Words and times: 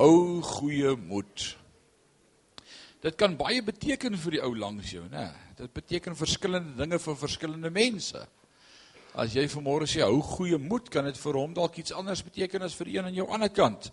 Hou 0.00 0.40
goeie 0.40 0.94
moed. 0.96 1.42
Dit 3.04 3.18
kan 3.20 3.34
baie 3.36 3.60
beteken 3.60 4.14
vir 4.16 4.38
die 4.38 4.38
ou 4.40 4.54
langs 4.56 4.94
jou, 4.94 5.02
né? 5.12 5.26
Dit 5.58 5.74
beteken 5.76 6.14
verskillende 6.16 6.72
dinge 6.78 6.96
vir 7.04 7.18
verskillende 7.20 7.68
mense. 7.74 8.22
As 9.12 9.34
jy 9.36 9.44
vanmôre 9.52 9.84
sê 9.90 10.00
hou 10.00 10.22
goeie 10.24 10.56
moed, 10.56 10.88
kan 10.88 11.04
dit 11.04 11.18
vir 11.20 11.36
hom 11.36 11.52
dalk 11.52 11.76
iets 11.82 11.92
anders 11.92 12.22
beteken 12.24 12.64
as 12.64 12.76
vir 12.78 12.94
een 12.94 13.10
aan 13.10 13.18
jou 13.18 13.26
ander 13.28 13.52
kant. 13.52 13.90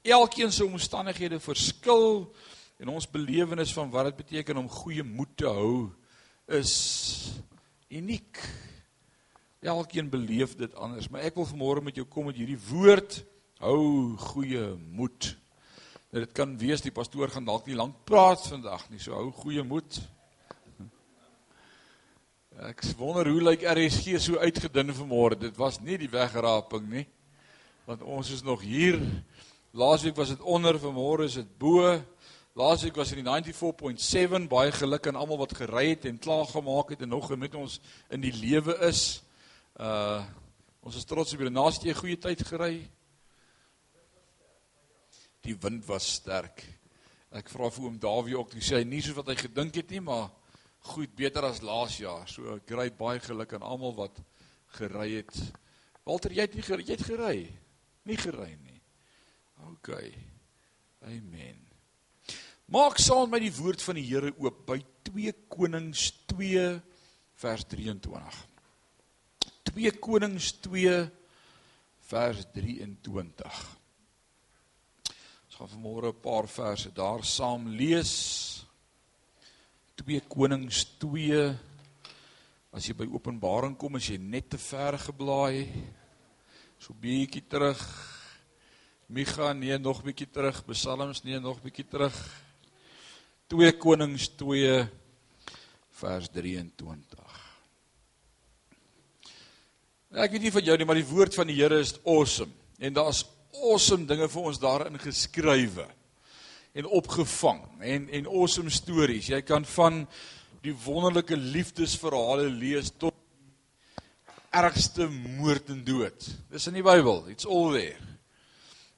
Elkeen 0.00 0.54
se 0.56 0.64
omstandighede 0.64 1.36
verskil 1.44 2.32
en 2.80 2.94
ons 2.94 3.10
belewenis 3.12 3.74
van 3.76 3.92
wat 3.92 4.08
dit 4.08 4.22
beteken 4.22 4.62
om 4.62 4.72
goeie 4.72 5.04
moed 5.04 5.36
te 5.36 5.52
hou 5.52 5.90
is 6.48 6.72
uniek. 7.92 8.40
Elkeen 9.60 10.08
beleef 10.08 10.56
dit 10.56 10.80
anders, 10.80 11.12
maar 11.12 11.28
ek 11.28 11.36
wil 11.36 11.50
vanmôre 11.52 11.84
met 11.84 12.00
jou 12.00 12.08
kom 12.08 12.32
met 12.32 12.40
hierdie 12.40 12.60
woord 12.70 13.20
hou 13.60 14.16
goeie 14.32 14.72
moed. 14.96 15.34
Nou, 16.12 16.20
dit 16.26 16.32
kan 16.36 16.50
wees 16.60 16.82
die 16.84 16.92
pastoor 16.92 17.30
gaan 17.32 17.46
dalk 17.48 17.64
nie 17.64 17.76
lank 17.78 18.02
praat 18.04 18.42
vandag 18.44 18.82
nie, 18.92 18.98
so 19.00 19.14
hou 19.16 19.30
goeie 19.32 19.62
moed. 19.64 19.96
Ek 22.68 22.84
wonder 22.98 23.30
hoe 23.32 23.40
lyk 23.40 23.64
RSG 23.64 24.18
so 24.20 24.36
uitgedun 24.36 24.92
vanmôre. 24.92 25.40
Dit 25.40 25.56
was 25.56 25.80
nie 25.80 25.96
die 26.02 26.10
wegraping 26.12 26.84
nie. 26.90 27.06
Want 27.88 28.04
ons 28.04 28.28
is 28.36 28.44
nog 28.44 28.60
hier. 28.60 29.00
Laasweek 29.72 30.20
was 30.20 30.34
dit 30.34 30.44
onder, 30.44 30.76
vanmôre 30.76 31.30
is 31.32 31.40
dit 31.40 31.48
bo. 31.56 31.96
Laasweek 32.60 33.00
was 33.00 33.16
dit 33.16 33.24
die 33.24 33.54
94.7. 33.56 34.50
Baie 34.52 34.76
geluk 34.76 35.08
aan 35.08 35.16
almal 35.16 35.40
wat 35.46 35.56
gery 35.64 35.94
het 35.94 36.04
en 36.12 36.20
klaar 36.20 36.44
gemaak 36.44 36.92
het 36.92 37.08
en 37.08 37.16
nog 37.16 37.32
met 37.40 37.56
ons 37.56 37.80
in 38.12 38.20
die 38.20 38.36
lewe 38.36 38.76
is. 38.84 39.22
Uh 39.80 40.20
ons 40.84 40.96
is 40.98 41.08
trots 41.08 41.32
op 41.32 41.40
julle 41.40 41.56
naaste 41.56 41.88
'n 41.88 41.96
goeie 41.96 42.20
tyd 42.20 42.44
gery. 42.44 42.82
Die 45.42 45.56
wind 45.58 45.86
was 45.88 46.06
sterk. 46.18 46.62
Ek 47.32 47.48
vra 47.50 47.70
vir 47.72 47.88
oom 47.88 47.98
Dawie 47.98 48.36
ook, 48.36 48.54
hy 48.54 48.62
sê 48.64 48.82
nie 48.86 49.00
so 49.02 49.16
wat 49.16 49.32
hy 49.32 49.38
gedink 49.40 49.78
het 49.80 49.90
nie, 49.90 50.02
maar 50.04 50.28
goed, 50.92 51.14
beter 51.16 51.46
as 51.48 51.62
laas 51.64 51.96
jaar. 52.00 52.28
So 52.30 52.58
ek 52.58 52.70
ry 52.76 52.90
baie 52.94 53.22
geluk 53.24 53.56
aan 53.56 53.66
almal 53.66 53.96
wat 53.96 54.20
gery 54.76 55.08
het. 55.18 55.34
Walter, 56.06 56.34
jy 56.34 56.46
het 56.46 56.54
nie 56.58 56.66
gery, 56.66 56.86
jy 56.86 56.96
het 56.98 57.06
gery. 57.06 57.36
Nie 58.08 58.18
gery 58.20 58.50
nie. 58.58 58.80
OK. 59.70 59.90
Amen. 61.06 61.58
Maak 62.72 62.98
saam 63.02 63.30
met 63.30 63.44
die 63.44 63.52
woord 63.54 63.82
van 63.84 63.98
die 63.98 64.06
Here 64.06 64.32
oop 64.40 64.62
by 64.68 64.78
2 65.08 65.34
Konings 65.52 66.08
2 66.30 66.66
vers 67.42 67.66
23. 67.68 68.40
2 69.72 69.92
Konings 70.02 70.52
2 70.64 70.96
vers 72.08 72.44
23. 72.54 73.62
Gaan 75.62 75.78
vanmôre 75.78 76.10
'n 76.10 76.20
paar 76.20 76.48
verse 76.48 76.92
daar 76.92 77.24
saam 77.24 77.68
lees. 77.68 78.66
2 79.94 80.20
Konings 80.26 80.98
2 80.98 81.56
as 82.72 82.86
jy 82.86 82.94
by 82.94 83.06
Openbaring 83.06 83.76
kom 83.78 83.94
as 83.94 84.08
jy 84.08 84.18
net 84.18 84.50
te 84.50 84.58
ver 84.58 84.98
geblaai 84.98 85.70
so 86.78 86.92
bietjie 86.92 87.46
terug. 87.46 87.78
Micha 89.06 89.52
nee 89.52 89.78
nog 89.78 90.02
bietjie 90.02 90.26
terug. 90.26 90.64
Psalms 90.66 91.22
nee 91.22 91.38
nog 91.38 91.62
bietjie 91.62 91.86
terug. 91.86 92.16
2 93.46 93.72
Konings 93.78 94.28
2 94.34 94.88
vers 95.90 96.28
23 96.28 97.38
Ek 100.10 100.30
weet 100.32 100.42
nie 100.42 100.50
van 100.50 100.64
jou 100.64 100.76
nie 100.76 100.86
maar 100.86 100.98
die 100.98 101.12
woord 101.14 101.34
van 101.34 101.46
die 101.46 101.62
Here 101.62 101.78
is 101.78 102.00
awesome. 102.04 102.50
En 102.78 102.92
daar's 102.92 103.22
awesome 103.60 104.06
dinge 104.08 104.28
vir 104.28 104.46
ons 104.48 104.60
daarin 104.62 104.98
geskrywe 105.00 105.86
en 106.72 106.86
opgevang 106.86 107.60
en 107.80 108.08
en 108.08 108.30
awesome 108.30 108.70
stories. 108.70 109.28
Jy 109.28 109.42
kan 109.44 109.64
van 109.64 110.06
die 110.62 110.74
wonderlike 110.84 111.36
liefdesverhale 111.36 112.48
lees 112.48 112.92
tot 112.96 113.14
ergste 114.52 115.08
moord 115.08 115.72
en 115.72 115.84
dood. 115.84 116.26
Dis 116.52 116.68
in 116.68 116.76
die 116.76 116.84
Bybel. 116.84 117.24
It's 117.32 117.48
all 117.48 117.72
there. 117.72 117.98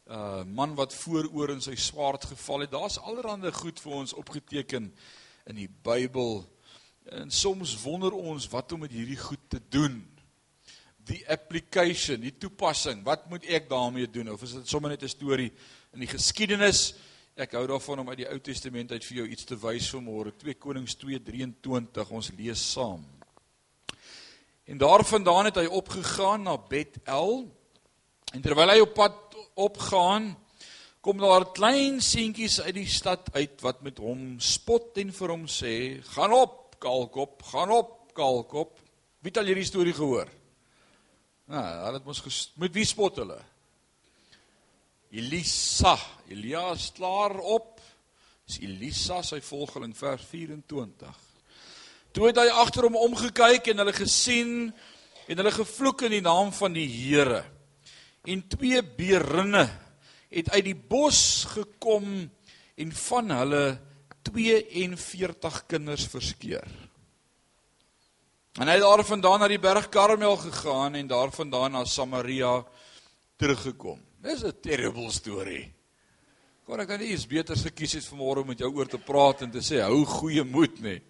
Uh 0.05 0.43
man 0.45 0.75
wat 0.77 0.95
vooroor 0.95 1.55
in 1.55 1.63
sy 1.65 1.77
swaard 1.81 2.27
geval 2.29 2.67
het. 2.67 2.75
Daar's 2.75 2.99
allerlei 2.99 3.53
goed 3.55 3.81
vir 3.81 3.93
ons 4.03 4.17
opgeteken 4.19 4.91
in 5.47 5.57
die 5.57 5.71
Bybel. 5.83 6.43
En 7.11 7.31
soms 7.31 7.77
wonder 7.83 8.13
ons 8.13 8.49
wat 8.53 8.73
om 8.73 8.85
met 8.85 8.93
hierdie 8.93 9.19
goed 9.21 9.41
te 9.49 9.61
doen. 9.69 10.03
Die 11.05 11.21
application, 11.29 12.21
die 12.21 12.33
toepassing. 12.39 13.03
Wat 13.05 13.27
moet 13.29 13.45
ek 13.45 13.69
daarmee 13.69 14.09
doen? 14.11 14.31
Of 14.33 14.43
is 14.43 14.55
dit 14.57 14.69
sommer 14.69 14.91
net 14.91 15.03
'n 15.03 15.09
storie 15.09 15.53
in 15.93 16.01
die 16.01 16.09
geskiedenis? 16.09 16.95
Ek 17.37 17.53
hou 17.53 17.67
daarvan 17.67 17.99
om 17.99 18.09
uit 18.09 18.19
die 18.19 18.29
Ou 18.31 18.39
Testament 18.39 18.93
uit 18.93 19.05
vir 19.05 19.17
jou 19.17 19.27
iets 19.29 19.45
te 19.45 19.57
wys 19.59 19.91
vanmôre. 19.91 20.31
2 20.39 20.55
Konings 20.55 20.95
2:23 20.97 22.11
ons 22.11 22.31
lees 22.39 22.73
saam. 22.73 23.05
En 24.65 24.79
daarvandaan 24.79 25.45
het 25.45 25.57
hy 25.57 25.67
opgegaan 25.67 26.43
na 26.43 26.57
Bethel. 26.57 27.51
En 28.33 28.41
terwyl 28.41 28.71
hy 28.71 28.79
op 28.81 28.95
pad 28.95 29.37
opgaan, 29.55 30.37
kom 31.01 31.19
daar 31.19 31.45
klein 31.53 32.01
seentjies 32.01 32.61
uit 32.61 32.75
die 32.75 32.89
stad 32.89 33.29
uit 33.35 33.61
wat 33.61 33.83
met 33.83 33.99
hom 33.99 34.39
spot 34.41 34.97
en 35.03 35.13
vir 35.13 35.29
hom 35.29 35.45
sê: 35.47 36.01
"Gaan 36.15 36.33
op, 36.33 36.79
kalkop, 36.79 37.43
gaan 37.43 37.71
op, 37.71 38.15
kalkop." 38.15 38.79
Wie 39.21 39.31
het 39.31 39.39
al 39.39 39.51
hierdie 39.53 39.65
storie 39.65 39.93
gehoor? 39.93 40.31
Nou, 41.51 41.65
hulle 41.85 41.99
het 41.99 42.07
mos 42.09 42.23
met 42.61 42.73
wie 42.73 42.87
spot 42.89 43.21
hulle? 43.21 43.37
Elisa, 45.15 45.95
Elias 46.33 46.89
klaar 46.97 47.37
op. 47.39 47.83
Dis 48.49 48.59
Elisa 48.65 49.21
sy 49.25 49.41
volgeling 49.45 49.93
vers 49.97 50.25
24. 50.31 51.21
Toe 52.15 52.29
het 52.31 52.41
hy 52.41 52.49
agter 52.63 52.89
hom 52.89 52.97
omgekyk 52.97 53.71
en 53.73 53.83
hulle 53.83 53.95
gesien 53.97 54.55
en 55.29 55.41
hulle 55.41 55.53
gevloek 55.55 56.07
in 56.09 56.17
die 56.17 56.25
naam 56.25 56.53
van 56.57 56.75
die 56.77 56.87
Here. 56.89 57.43
En 58.25 58.45
twee 58.49 58.81
beerinne 58.83 59.67
het 60.33 60.51
uit 60.55 60.65
die 60.71 60.77
bos 60.77 61.45
gekom 61.53 62.25
en 62.75 62.97
van 63.05 63.35
hulle 63.37 63.65
42 64.25 65.61
kinders 65.69 66.09
verskeur. 66.11 66.69
En 68.55 68.69
hy 68.71 68.77
het 68.77 68.85
daarvandaan 68.85 69.41
na 69.43 69.49
die 69.51 69.59
berg 69.59 69.89
Karmel 69.91 70.37
gegaan 70.39 70.95
en 70.95 71.09
daarvandaan 71.11 71.73
na 71.75 71.81
Samaria 71.85 72.61
teruggekom. 73.37 73.99
Dis 74.23 74.45
'n 74.45 74.61
terrible 74.63 75.11
storie. 75.11 75.73
Kon 76.65 76.81
ek 76.81 76.89
dan 76.89 77.01
nie 77.01 77.09
iets 77.09 77.27
beters 77.27 77.63
gekies 77.63 77.93
het 77.93 78.07
vanmôre 78.07 78.41
om 78.41 78.47
met 78.47 78.59
jou 78.59 78.71
oor 78.73 78.87
te 78.87 78.99
praat 78.99 79.43
en 79.43 79.51
te 79.51 79.59
sê 79.59 79.83
hou 79.83 80.05
goeie 80.05 80.45
moed 80.45 80.81
nê. 80.81 81.01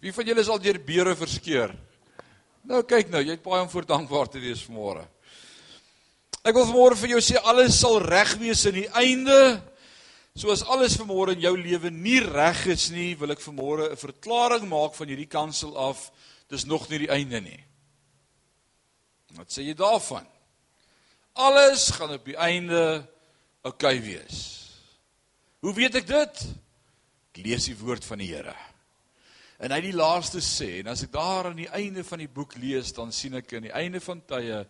Wie 0.00 0.12
van 0.12 0.24
julle 0.24 0.40
is 0.40 0.48
al 0.48 0.58
deur 0.58 0.78
beere 0.78 1.16
verskeur? 1.16 1.74
Nou 2.62 2.82
kyk 2.82 3.10
nou, 3.10 3.22
jy 3.22 3.30
het 3.30 3.42
baie 3.42 3.62
om 3.62 3.68
voor 3.68 3.86
dankbaar 3.86 4.28
te 4.28 4.38
wees 4.38 4.62
vanmôre. 4.62 5.08
Ek 6.44 6.54
wil 6.54 6.66
vanmôre 6.66 6.96
vir 6.96 7.08
jou 7.08 7.20
sê 7.20 7.36
alles 7.42 7.80
sal 7.80 7.98
reg 7.98 8.38
wees 8.38 8.64
in 8.66 8.74
die 8.74 8.88
einde. 8.88 9.60
Soos 10.36 10.62
alles 10.62 10.96
vanmôre 10.96 11.32
in 11.32 11.40
jou 11.40 11.56
lewe 11.56 11.90
nie 11.90 12.20
reg 12.20 12.66
is 12.66 12.90
nie, 12.90 13.16
wil 13.16 13.32
ek 13.32 13.40
vanmôre 13.40 13.90
'n 13.90 13.96
verklaring 13.96 14.68
maak 14.68 14.94
van 14.94 15.08
hierdie 15.08 15.26
kansel 15.26 15.76
af. 15.76 16.12
Dis 16.50 16.66
nog 16.66 16.88
nie 16.90 17.04
die 17.04 17.12
einde 17.14 17.40
nie. 17.44 17.60
Wat 19.38 19.52
sê 19.52 19.62
jy 19.62 19.76
daarvan? 19.78 20.26
Alles 21.38 21.90
gaan 21.94 22.16
op 22.16 22.26
die 22.26 22.38
einde 22.38 22.80
oukei 23.62 23.98
okay 23.98 24.02
wees. 24.02 24.40
Hoe 25.62 25.74
weet 25.76 26.00
ek 26.00 26.08
dit? 26.08 26.42
Ek 27.30 27.42
lees 27.44 27.68
die 27.68 27.78
woord 27.78 28.04
van 28.04 28.22
die 28.22 28.32
Here. 28.32 28.56
En 29.60 29.74
hy 29.74 29.80
die 29.84 29.94
laaste 29.94 30.40
sê 30.42 30.80
en 30.80 30.88
as 30.90 31.04
ek 31.04 31.12
daar 31.14 31.50
aan 31.50 31.60
die 31.60 31.68
einde 31.76 32.02
van 32.06 32.22
die 32.22 32.30
boek 32.32 32.56
lees, 32.58 32.94
dan 32.96 33.12
sien 33.12 33.36
ek 33.38 33.52
aan 33.54 33.68
die 33.68 33.76
einde 33.76 34.00
van 34.02 34.22
tye 34.26 34.64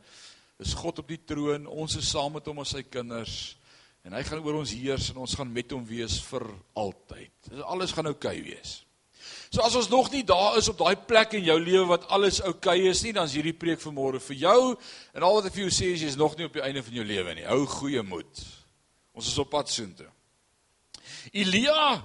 is 0.61 0.75
God 0.77 1.01
op 1.01 1.09
die 1.09 1.23
troon, 1.25 1.65
ons 1.71 1.95
is 1.97 2.11
saam 2.11 2.35
met 2.37 2.49
hom 2.51 2.61
as 2.61 2.75
sy 2.75 2.83
kinders 2.85 3.55
en 4.05 4.17
hy 4.17 4.23
gaan 4.27 4.43
oor 4.45 4.59
ons 4.61 4.75
heers 4.75 5.11
en 5.13 5.23
ons 5.23 5.37
gaan 5.39 5.49
met 5.53 5.73
hom 5.73 5.85
wees 5.87 6.19
vir 6.27 6.45
altyd. 6.83 7.53
Alles 7.65 7.95
gaan 7.97 8.11
oukei 8.11 8.41
okay 8.41 8.47
wees. 8.51 8.81
So 9.51 9.65
as 9.67 9.75
ons 9.75 9.89
nog 9.91 10.13
nie 10.13 10.23
daar 10.23 10.61
is 10.61 10.69
op 10.71 10.79
daai 10.79 10.95
plek 10.95 11.33
in 11.35 11.43
jou 11.43 11.57
lewe 11.59 11.89
wat 11.91 12.05
alles 12.15 12.39
oukei 12.39 12.85
okay 12.85 12.91
is 12.93 13.01
nie, 13.03 13.11
dan 13.17 13.27
is 13.27 13.35
hierdie 13.35 13.57
preek 13.59 13.81
vanmôre 13.83 14.21
vir 14.23 14.37
jou. 14.45 14.61
En 15.11 15.27
al 15.27 15.35
wat 15.35 15.49
ek 15.49 15.57
vir 15.57 15.65
jou 15.65 15.73
sê 15.75 15.89
is 15.91 16.05
jy 16.05 16.11
is 16.13 16.19
nog 16.21 16.37
nie 16.39 16.47
op 16.47 16.55
die 16.55 16.63
einde 16.63 16.85
van 16.87 16.99
jou 17.01 17.07
lewe 17.09 17.35
nie. 17.35 17.47
Hou 17.49 17.65
goeie 17.67 18.05
moed. 18.07 18.45
Ons 19.11 19.33
is 19.33 19.41
op 19.43 19.51
pad 19.51 19.73
soontoe. 19.73 20.07
Elia 21.35 21.99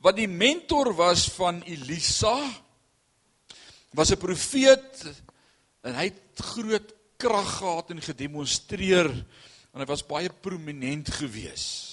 wat 0.00 0.16
die 0.16 0.30
mentor 0.30 0.94
was 0.96 1.26
van 1.36 1.60
Elisa 1.68 2.38
was 3.92 4.10
'n 4.10 4.16
profeet 4.16 5.04
en 5.84 5.92
hy 5.92 6.08
het 6.08 6.40
groot 6.40 6.94
krag 7.20 7.52
gehad 7.58 7.90
en 7.90 8.00
gedemonstreer 8.00 9.10
en 9.12 9.80
hy 9.80 9.84
was 9.84 10.06
baie 10.06 10.30
prominent 10.30 11.10
geweest. 11.20 11.87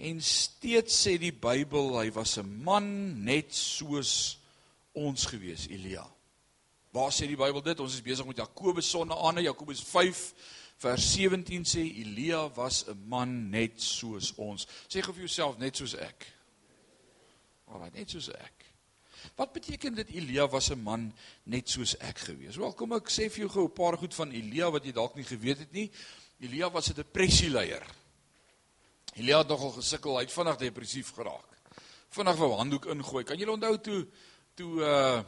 En 0.00 0.22
steeds 0.24 0.96
sê 1.06 1.18
die 1.20 1.32
Bybel 1.32 1.92
hy 1.98 2.08
was 2.12 2.38
'n 2.38 2.62
man 2.64 3.22
net 3.24 3.54
soos 3.54 4.38
ons 4.92 5.26
gewees, 5.26 5.68
Elia. 5.68 6.06
Waar 6.90 7.12
sê 7.12 7.26
die 7.26 7.36
Bybel 7.36 7.62
dit? 7.62 7.80
Ons 7.80 7.94
is 7.94 8.02
besig 8.02 8.26
met 8.26 8.36
Jakobus 8.36 8.90
sonnaande, 8.90 9.42
Jakobus 9.42 9.82
5 9.82 10.34
Vers 10.80 11.12
17 11.12 11.64
sê 11.68 11.82
Elia 12.00 12.48
was 12.56 12.86
'n 12.88 12.96
man 13.08 13.50
net 13.50 13.82
soos 13.82 14.32
ons. 14.36 14.66
Sê 14.88 15.02
gou 15.02 15.12
vir 15.12 15.26
jouself 15.26 15.58
net 15.58 15.76
soos 15.76 15.94
ek. 15.94 16.26
Alraai, 17.66 17.90
net 17.92 18.10
soos 18.10 18.30
ek. 18.30 18.64
Wat 19.36 19.52
beteken 19.52 19.94
dit 19.94 20.10
Elia 20.10 20.48
was 20.48 20.70
'n 20.70 20.82
man 20.82 21.12
net 21.44 21.68
soos 21.68 21.96
ek 21.98 22.18
gewees? 22.18 22.56
Wel, 22.56 22.72
kom 22.72 22.92
ek 22.92 23.10
sê 23.10 23.28
vir 23.28 23.40
jou 23.40 23.48
gou 23.48 23.64
'n 23.64 23.74
paar 23.74 23.98
goed 23.98 24.14
van 24.14 24.32
Elia 24.32 24.70
wat 24.70 24.84
jy 24.84 24.92
dalk 24.92 25.16
nie 25.16 25.24
geweet 25.24 25.58
het 25.58 25.72
nie. 25.72 25.90
Elia 26.40 26.70
was 26.70 26.88
'n 26.88 26.94
depressieleier. 26.94 27.86
Elia 29.18 29.40
het 29.42 29.50
nogal 29.50 29.74
gesukkel, 29.78 30.16
hy 30.18 30.26
het 30.26 30.34
vinnig 30.34 30.60
depressief 30.60 31.10
geraak. 31.16 31.58
Vinnig 32.14 32.38
wou 32.38 32.52
handdoek 32.58 32.86
ingooi. 32.94 33.24
Kan 33.24 33.38
julle 33.38 33.56
onthou 33.58 33.76
toe 33.78 34.00
toe 34.54 34.72
uh 34.86 35.20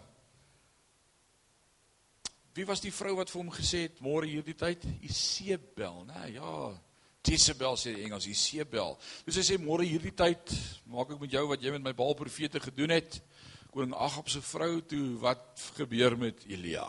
Wie 2.52 2.66
was 2.68 2.82
die 2.84 2.92
vrou 2.92 3.14
wat 3.16 3.30
vir 3.32 3.40
hom 3.40 3.48
gesê 3.48 3.86
het 3.86 4.00
môre 4.04 4.26
hierdie 4.28 4.52
tyd? 4.52 4.82
Isebel, 5.08 6.02
né? 6.04 6.18
Nee, 6.26 6.34
ja. 6.34 6.72
Jezebel 7.22 7.78
sê 7.78 7.94
die 7.94 8.04
Engels, 8.04 8.26
Isebel. 8.26 8.96
Dus 9.24 9.38
hy 9.38 9.44
sê 9.46 9.58
môre 9.62 9.86
hierdie 9.86 10.12
tyd 10.12 10.52
maak 10.90 11.14
ek 11.14 11.22
met 11.22 11.32
jou 11.32 11.44
wat 11.48 11.62
jy 11.62 11.72
met 11.76 11.84
my 11.86 11.94
Baal 11.96 12.16
profete 12.18 12.60
gedoen 12.60 12.92
het. 12.96 13.20
Koning 13.72 13.94
Agab 13.96 14.28
se 14.28 14.42
vrou 14.44 14.82
toe 14.84 15.16
wat 15.22 15.62
gebeur 15.78 16.18
met 16.18 16.42
Elia? 16.50 16.84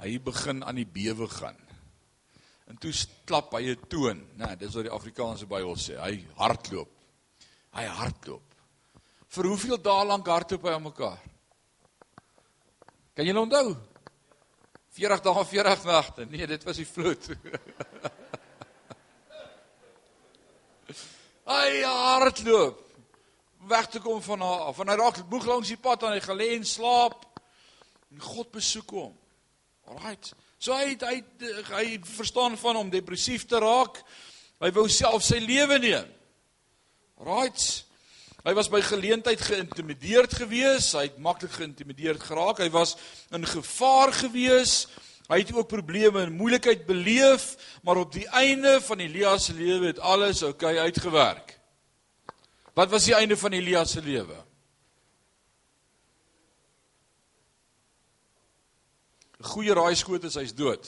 Hy 0.00 0.16
begin 0.18 0.64
aan 0.66 0.80
die 0.80 0.88
bewe 0.88 1.28
gaan. 1.30 1.60
En 2.70 2.76
toe 2.80 2.92
klap 3.28 3.52
hy 3.52 3.62
'n 3.70 3.86
toon, 3.88 4.18
né? 4.36 4.46
Nee, 4.46 4.56
dis 4.56 4.74
wat 4.74 4.84
die 4.84 4.92
Afrikaanse 4.92 5.46
Bybel 5.46 5.76
sê. 5.76 5.96
Hy 6.00 6.26
hardloop. 6.36 6.90
Hy 7.72 7.84
hardloop. 7.84 8.42
Vir 9.28 9.44
hoeveel 9.44 9.82
dae 9.82 10.04
lank 10.04 10.26
hardloop 10.26 10.62
hy 10.62 10.70
aan 10.72 10.82
mekaar? 10.82 11.20
Kan 13.14 13.26
jy 13.26 13.36
onthou? 13.36 13.76
40 14.94 15.20
dae, 15.20 15.44
40 15.44 15.84
nagte. 15.84 16.24
Nee, 16.30 16.46
dit 16.46 16.64
was 16.64 16.76
die 16.76 16.86
vloed. 16.86 17.28
hy 21.54 21.82
hardloop 21.82 22.84
weg 23.68 23.86
te 23.88 24.00
kom 24.00 24.22
van 24.22 24.40
haar 24.40 24.60
af. 24.68 24.78
En 24.78 24.88
hy 24.88 24.96
raak 24.96 25.20
moeg 25.30 25.46
langs 25.46 25.68
die 25.68 25.80
pad 25.80 26.02
en 26.02 26.16
hy 26.16 26.22
gelê 26.24 26.54
en 26.56 26.64
slaap. 26.68 27.24
En 28.12 28.20
God 28.20 28.50
besoek 28.54 28.90
hom. 28.94 29.14
Alraight. 29.90 30.32
So 30.64 30.72
hy 30.72 30.94
hy 30.96 31.18
hy 31.68 31.86
verstaan 32.08 32.54
van 32.56 32.78
hom 32.78 32.90
depressief 32.92 33.42
te 33.44 33.58
raak. 33.60 33.98
Hy 34.64 34.70
wou 34.72 34.86
self 34.88 35.26
sy 35.26 35.36
lewe 35.44 35.76
neem. 35.82 36.06
Right. 37.20 37.60
Hy 38.44 38.52
was 38.56 38.70
by 38.72 38.80
geleentheid 38.84 39.40
geïntimideerd 39.40 40.32
gewees, 40.36 40.90
hy 40.96 41.06
het 41.06 41.20
maklik 41.20 41.52
geïntimideerd 41.56 42.24
geraak, 42.28 42.60
hy 42.60 42.68
was 42.72 42.92
in 43.32 43.44
gevaar 43.48 44.12
gewees. 44.12 44.86
Hy 45.30 45.38
het 45.40 45.52
ook 45.56 45.70
probleme 45.70 46.20
en 46.26 46.36
moeilikheid 46.36 46.84
beleef, 46.84 47.54
maar 47.84 48.02
op 48.02 48.12
die 48.12 48.26
einde 48.36 48.76
van 48.84 49.00
Elias 49.00 49.48
se 49.48 49.56
lewe 49.56 49.88
het 49.92 50.00
alles 50.00 50.42
oukei 50.44 50.76
okay 50.76 50.90
uitgewerk. 50.90 51.54
Wat 52.76 52.92
was 52.92 53.08
die 53.08 53.16
einde 53.16 53.36
van 53.40 53.56
Elias 53.56 53.96
se 53.96 54.04
lewe? 54.04 54.44
'n 59.33 59.33
Goeie 59.44 59.74
raaiskoot 59.76 60.24
is 60.24 60.38
hy's 60.40 60.54
dood. 60.56 60.86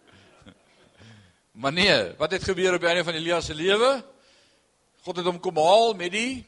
maar 1.60 1.72
nee, 1.72 1.96
wat 2.16 2.32
het 2.32 2.46
gebeur 2.48 2.78
op 2.78 2.84
die 2.84 2.88
einde 2.88 3.04
van 3.04 3.18
Elias 3.18 3.50
se 3.50 3.54
lewe? 3.54 3.90
God 5.04 5.20
het 5.20 5.28
hom 5.28 5.40
kom 5.44 5.58
haal 5.60 5.92
met 5.98 6.14
die 6.14 6.44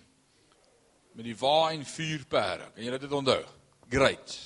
met 1.19 1.27
die 1.27 1.37
wa 1.37 1.73
en 1.75 1.83
vuurpere. 1.85 2.71
Kan 2.73 2.87
julle 2.87 3.01
dit 3.03 3.13
onthou? 3.13 3.41
Great. 3.91 4.37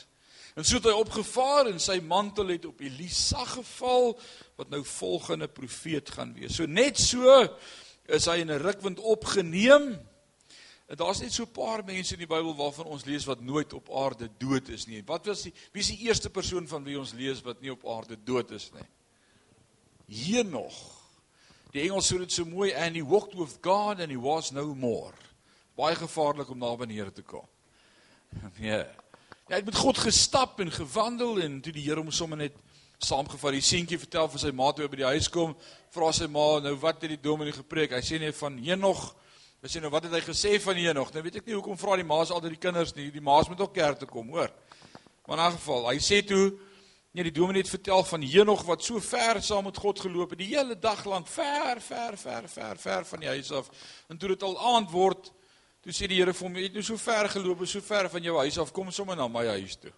En 0.56 0.64
so 0.64 0.80
het 0.80 0.88
hy 0.88 0.94
opgevaar 0.96 1.68
en 1.68 1.78
sy 1.80 1.98
mantel 2.04 2.50
het 2.54 2.64
op 2.68 2.80
Elisa 2.80 3.44
geval 3.48 4.14
wat 4.58 4.72
nou 4.72 4.80
volgende 4.88 5.48
profeet 5.52 6.10
gaan 6.16 6.32
wees. 6.34 6.56
So 6.56 6.66
net 6.66 6.98
so 7.00 7.38
is 8.08 8.26
hy 8.26 8.40
in 8.42 8.50
'n 8.50 8.64
rukwind 8.64 8.98
opgeneem. 8.98 9.94
En 10.92 10.98
daar's 10.98 11.20
net 11.20 11.32
so 11.32 11.42
'n 11.42 11.50
paar 11.50 11.84
mense 11.84 12.12
in 12.12 12.18
die 12.18 12.26
Bybel 12.26 12.54
waarvan 12.54 12.84
ons 12.84 13.04
lees 13.04 13.24
wat 13.24 13.40
nooit 13.40 13.72
op 13.72 13.88
aarde 13.96 14.28
dood 14.38 14.68
is 14.68 14.86
nie. 14.86 15.02
Wat 15.06 15.26
was 15.26 15.42
die 15.42 15.52
wie 15.72 15.80
is 15.80 15.88
die 15.88 15.98
eerste 16.06 16.30
persoon 16.30 16.68
van 16.68 16.84
wie 16.84 16.98
ons 16.98 17.12
lees 17.12 17.40
wat 17.40 17.60
nie 17.60 17.70
op 17.70 17.86
aarde 17.86 18.16
dood 18.24 18.50
is 18.50 18.70
nie? 18.72 18.84
Henog. 20.06 20.74
Die 21.70 21.80
Engels 21.80 22.12
sê 22.12 22.18
dit 22.18 22.32
so 22.32 22.44
mooi 22.44 22.74
and 22.74 22.96
he 22.96 23.02
walked 23.02 23.34
with 23.34 23.56
God 23.62 24.00
and 24.00 24.10
he 24.10 24.18
was 24.18 24.50
no 24.50 24.74
more. 24.74 25.14
Baie 25.74 25.94
gevaarlik 25.94 26.50
om 26.50 26.58
naby 26.58 26.86
die 26.86 26.98
Here 27.00 27.12
te 27.12 27.22
kom. 27.22 27.46
Nee. 28.58 28.84
Hy 29.48 29.54
het 29.54 29.64
met 29.64 29.76
God 29.76 29.98
gestap 29.98 30.60
en 30.60 30.70
gewandel 30.70 31.40
en 31.40 31.60
toe 31.60 31.72
die 31.72 31.88
Here 31.88 32.00
hom 32.00 32.10
sommer 32.10 32.36
net 32.36 32.52
saamgevat. 32.98 33.52
Die 33.52 33.60
seentjie 33.60 33.98
vertel 33.98 34.28
vir 34.28 34.38
sy 34.38 34.52
ma 34.52 34.72
toe 34.72 34.88
by 34.88 34.96
die 34.96 35.10
huis 35.14 35.28
kom, 35.28 35.56
vra 35.90 36.12
sy 36.12 36.26
ma 36.26 36.60
nou 36.60 36.76
wat 36.76 37.00
het 37.00 37.08
die 37.08 37.22
dominee 37.22 37.52
gepreek? 37.52 37.92
Hy 37.92 38.00
sê 38.00 38.20
net 38.20 38.36
van 38.36 38.58
Henog. 38.58 39.14
Hy 39.62 39.70
sê 39.70 39.78
nou 39.78 39.92
wat 39.94 40.08
het 40.08 40.14
hy 40.16 40.20
gesê 40.26 40.56
van 40.58 40.74
Henog? 40.74 41.12
Nou 41.14 41.22
weet 41.22 41.36
ek 41.38 41.46
nie 41.46 41.54
hoekom 41.54 41.78
vra 41.78 41.94
die 41.94 42.06
ma's 42.06 42.32
altyd 42.34 42.56
die 42.56 42.64
kinders 42.64 42.96
nie. 42.96 43.12
Die 43.14 43.22
ma's 43.22 43.46
moet 43.46 43.60
ook 43.62 43.74
kerk 43.76 44.00
toe 44.00 44.08
kom, 44.10 44.32
hoor. 44.34 44.50
Maar 45.26 45.38
in 45.38 45.44
'n 45.44 45.58
geval, 45.58 45.88
hy 45.90 45.98
sê 46.02 46.26
toe 46.26 46.58
Nee, 47.12 47.24
die 47.28 47.32
dominee 47.32 47.60
het 47.60 47.68
vertel 47.68 48.04
van 48.04 48.22
Henog 48.22 48.62
wat 48.64 48.84
so 48.84 49.00
ver 49.04 49.42
saam 49.42 49.64
met 49.64 49.76
God 49.76 50.00
geloop 50.00 50.30
het, 50.30 50.38
die 50.38 50.56
hele 50.56 50.78
dag 50.78 51.04
lank 51.04 51.26
ver, 51.28 51.80
ver, 51.80 52.16
ver, 52.16 52.48
ver, 52.48 52.78
ver 52.78 53.04
van 53.04 53.20
die 53.20 53.28
huis 53.28 53.50
af. 53.52 53.68
En 54.08 54.16
toe 54.16 54.28
dit 54.28 54.42
al 54.42 54.56
aand 54.74 54.90
word, 54.90 55.28
toe 55.84 55.92
sê 55.92 56.08
die 56.08 56.16
Here 56.16 56.32
vir 56.32 56.46
hom, 56.46 56.56
"Jy 56.56 56.62
het 56.62 56.72
nou 56.72 56.82
so 56.82 56.96
ver 56.96 57.28
geloop, 57.28 57.66
so 57.66 57.80
ver 57.80 58.08
van 58.08 58.22
jou 58.22 58.38
huis 58.38 58.58
af, 58.58 58.72
kom 58.72 58.90
sommer 58.90 59.16
na 59.16 59.28
my 59.28 59.46
huis 59.46 59.76
toe." 59.76 59.92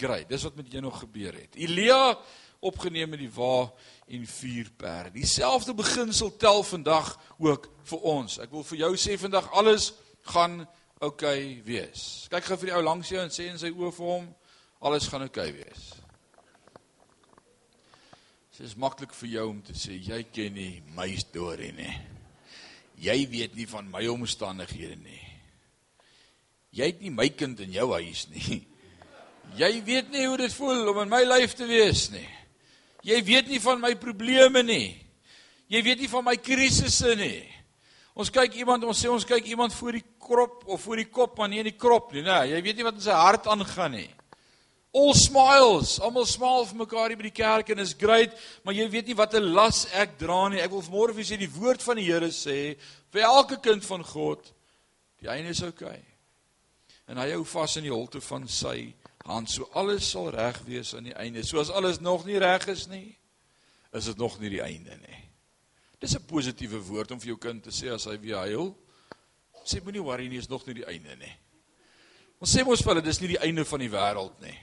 Great, 0.00 0.28
dis 0.28 0.42
wat 0.42 0.54
met 0.58 0.72
Henog 0.72 0.98
gebeur 1.04 1.34
het. 1.36 1.54
Elia 1.54 2.18
opgeneem 2.62 3.10
met 3.10 3.18
die 3.18 3.30
wa 3.34 3.66
en 4.06 4.26
vier 4.26 4.70
perde. 4.76 5.10
Dieselfde 5.18 5.74
beginsel 5.74 6.36
tel 6.36 6.62
vandag 6.62 7.16
ook 7.38 7.66
vir 7.90 8.06
ons. 8.06 8.38
Ek 8.38 8.52
wil 8.54 8.62
vir 8.66 8.84
jou 8.84 8.92
sê 8.96 9.18
vandag 9.18 9.50
alles 9.58 9.90
gaan 10.30 10.62
oukei 11.02 11.58
okay 11.58 11.62
wees. 11.66 12.28
Kyk 12.30 12.46
gou 12.46 12.60
vir 12.60 12.70
die 12.70 12.76
ou 12.78 12.84
langs 12.86 13.10
jou 13.10 13.18
en 13.22 13.34
sê 13.34 13.48
in 13.50 13.58
sy 13.58 13.72
oë 13.74 13.90
vir 13.96 14.06
hom, 14.06 14.30
alles 14.86 15.08
gaan 15.10 15.26
oukei 15.26 15.50
okay 15.50 15.58
wees. 15.58 15.90
Dit 18.62 18.70
is 18.70 18.78
maklik 18.78 19.10
vir 19.18 19.30
jou 19.32 19.44
om 19.50 19.56
te 19.66 19.74
sê 19.74 19.96
jy 19.98 20.20
ken 20.30 20.54
nie 20.54 20.76
my 20.94 21.08
storie 21.18 21.72
nie. 21.74 21.94
Jy 23.02 23.16
weet 23.26 23.56
nie 23.58 23.66
van 23.66 23.88
my 23.90 24.04
omstandighede 24.06 25.00
nie. 25.02 25.22
Jy 26.70 26.86
het 26.92 27.00
nie 27.02 27.10
my 27.10 27.26
kind 27.34 27.58
in 27.64 27.74
jou 27.74 27.88
huis 27.96 28.28
nie. 28.30 28.60
Jy 29.58 29.82
weet 29.84 30.12
nie 30.12 30.26
hoe 30.26 30.38
dit 30.40 30.54
voel 30.56 30.86
om 30.92 31.02
in 31.02 31.10
my 31.12 31.22
lyf 31.26 31.54
te 31.58 31.66
wees 31.68 32.06
nie. 32.12 32.28
Jy 33.04 33.18
weet 33.26 33.50
nie 33.50 33.60
van 33.60 33.80
my 33.82 33.92
probleme 34.00 34.62
nie. 34.64 34.94
Jy 35.72 35.82
weet 35.84 36.04
nie 36.04 36.08
van 36.12 36.24
my 36.24 36.36
krisisse 36.40 37.12
nie. 37.18 37.42
Ons 38.12 38.30
kyk 38.32 38.58
iemand, 38.60 38.84
ons 38.84 38.98
sê 38.98 39.08
ons 39.08 39.24
kyk 39.24 39.46
iemand 39.48 39.72
voor 39.72 39.96
die 39.96 40.04
krop 40.20 40.66
of 40.68 40.82
voor 40.84 41.00
die 41.00 41.08
kop, 41.08 41.38
maar 41.38 41.48
nie 41.48 41.62
in 41.62 41.70
die 41.70 41.78
krop 41.80 42.12
nie, 42.12 42.24
né? 42.24 42.42
Jy 42.50 42.60
weet 42.64 42.78
nie 42.78 42.84
wat 42.84 42.98
in 42.98 43.04
sy 43.06 43.16
hart 43.16 43.48
aangaan 43.48 43.96
nie. 43.96 44.08
All 44.92 45.14
smiles, 45.16 45.94
almal 46.04 46.26
smile 46.28 46.66
vir 46.68 46.80
mekaar 46.82 47.08
hier 47.08 47.20
by 47.20 47.24
die 47.30 47.36
kerk 47.38 47.72
en 47.72 47.80
is 47.80 47.94
great, 47.96 48.34
maar 48.64 48.76
jy 48.76 48.84
weet 48.92 49.08
nie 49.08 49.16
wat 49.16 49.34
'n 49.34 49.54
las 49.56 49.86
ek 49.96 50.18
dra 50.20 50.48
nie. 50.48 50.60
Ek 50.60 50.70
wil 50.70 50.84
vanmôre 50.84 51.16
vir 51.16 51.24
julle 51.24 51.32
sê 51.32 51.38
die 51.40 51.56
woord 51.60 51.82
van 51.82 51.96
die 51.96 52.04
Here 52.04 52.28
sê 52.28 52.76
vir 53.10 53.22
elke 53.22 53.56
kind 53.56 53.84
van 53.84 54.04
God, 54.04 54.52
die 55.20 55.28
einde 55.28 55.50
is 55.50 55.62
oukei. 55.62 55.88
Okay. 55.88 56.04
En 57.08 57.16
hy 57.16 57.30
hou 57.32 57.44
vas 57.44 57.76
in 57.76 57.84
die 57.84 57.92
holte 57.92 58.20
van 58.20 58.46
sy 58.48 58.92
hand, 59.26 59.50
so 59.50 59.68
alles 59.78 60.10
sal 60.10 60.30
reg 60.34 60.58
wees 60.66 60.94
aan 60.94 61.06
die 61.10 61.16
einde. 61.16 61.44
So 61.46 61.60
as 61.60 61.70
alles 61.70 62.00
nog 62.00 62.24
nie 62.26 62.38
reg 62.42 62.66
is 62.72 62.86
nie, 62.90 63.16
is 63.92 64.08
dit 64.10 64.18
nog 64.18 64.38
nie 64.40 64.50
die 64.50 64.62
einde 64.62 64.96
nie. 65.06 65.18
Dis 66.00 66.16
'n 66.16 66.26
positiewe 66.26 66.80
woord 66.82 67.10
om 67.10 67.20
vir 67.20 67.28
jou 67.28 67.38
kind 67.38 67.62
te 67.62 67.70
sê 67.70 67.92
as 67.92 68.04
hy 68.04 68.18
weer 68.18 68.36
huil. 68.36 68.76
Sê 69.64 69.82
moenie 69.82 70.02
worry 70.02 70.28
nie, 70.28 70.38
is 70.38 70.48
nog 70.48 70.66
nie 70.66 70.74
die 70.74 70.86
einde 70.86 71.16
nie. 71.16 71.36
Ons 72.40 72.56
sê 72.56 72.64
mos 72.64 72.82
vir 72.82 72.94
hulle 72.94 73.04
dis 73.04 73.20
nie 73.20 73.28
die 73.28 73.38
einde 73.38 73.64
van 73.64 73.80
die 73.80 73.90
wêreld 73.90 74.40
nie. 74.40 74.58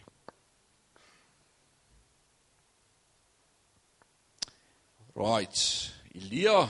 Right. 5.15 5.91
Elia 6.15 6.69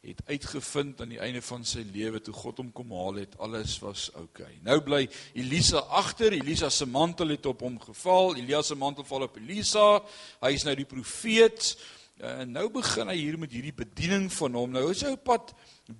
het 0.00 0.20
uitgevind 0.26 1.00
aan 1.00 1.12
die 1.12 1.20
einde 1.20 1.42
van 1.44 1.64
sy 1.68 1.82
lewe 1.92 2.22
toe 2.24 2.32
God 2.34 2.62
hom 2.62 2.70
kom 2.72 2.92
haal 2.96 3.20
het, 3.20 3.34
alles 3.38 3.76
was 3.82 4.06
oukei. 4.14 4.46
Okay. 4.46 4.60
Nou 4.64 4.78
bly 4.84 5.02
Elisa 5.36 5.82
agter. 6.00 6.32
Elisa 6.38 6.70
se 6.72 6.86
mantel 6.88 7.34
het 7.34 7.46
op 7.46 7.60
hom 7.66 7.76
geval. 7.80 8.36
Elia 8.40 8.62
se 8.64 8.74
mantel 8.74 9.04
val 9.04 9.28
op 9.28 9.36
Elisa. 9.36 10.00
Hy 10.40 10.54
is 10.56 10.64
nou 10.64 10.74
die 10.78 10.88
profeet. 10.88 11.74
En 12.20 12.56
nou 12.56 12.66
begin 12.72 13.12
hy 13.12 13.18
hier 13.18 13.36
met 13.40 13.52
hierdie 13.52 13.76
bediening 13.76 14.30
van 14.32 14.56
hom. 14.56 14.72
Nou 14.72 14.86
is 14.92 15.04
hy 15.04 15.12
op 15.16 15.24
pad 15.28 15.52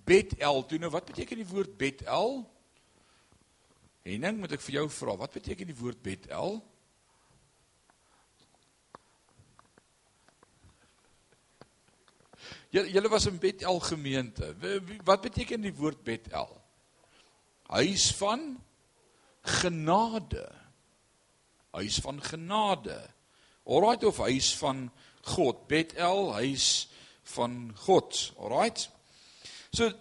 Bethel 0.08 0.64
toe. 0.64 0.80
Nou 0.80 0.92
wat 0.96 1.12
beteken 1.12 1.40
die 1.40 1.48
woord 1.52 1.76
Bethel? 1.80 2.40
Henning, 4.08 4.40
moet 4.40 4.56
ek 4.56 4.64
vir 4.64 4.78
jou 4.78 4.86
vra, 4.96 5.14
wat 5.20 5.34
beteken 5.36 5.68
die 5.68 5.76
woord 5.76 6.00
Bethel? 6.00 6.62
Julle 12.70 13.08
was 13.10 13.26
in 13.26 13.38
Bethel 13.38 13.80
gemeente. 13.80 14.54
Wat 15.04 15.20
beteken 15.20 15.60
die 15.60 15.74
woord 15.74 16.02
Bethel? 16.06 16.60
Huis 17.66 18.10
van 18.14 18.62
genade. 19.42 20.48
huis 21.70 21.98
van 21.98 22.22
genade. 22.22 23.10
Alraait 23.64 24.04
of 24.04 24.16
huis 24.16 24.56
van 24.56 24.90
God, 25.22 25.66
Bethel, 25.66 26.32
huis 26.32 26.88
van 27.22 27.72
God. 27.74 28.32
Alraait. 28.38 28.88
So 29.70 29.92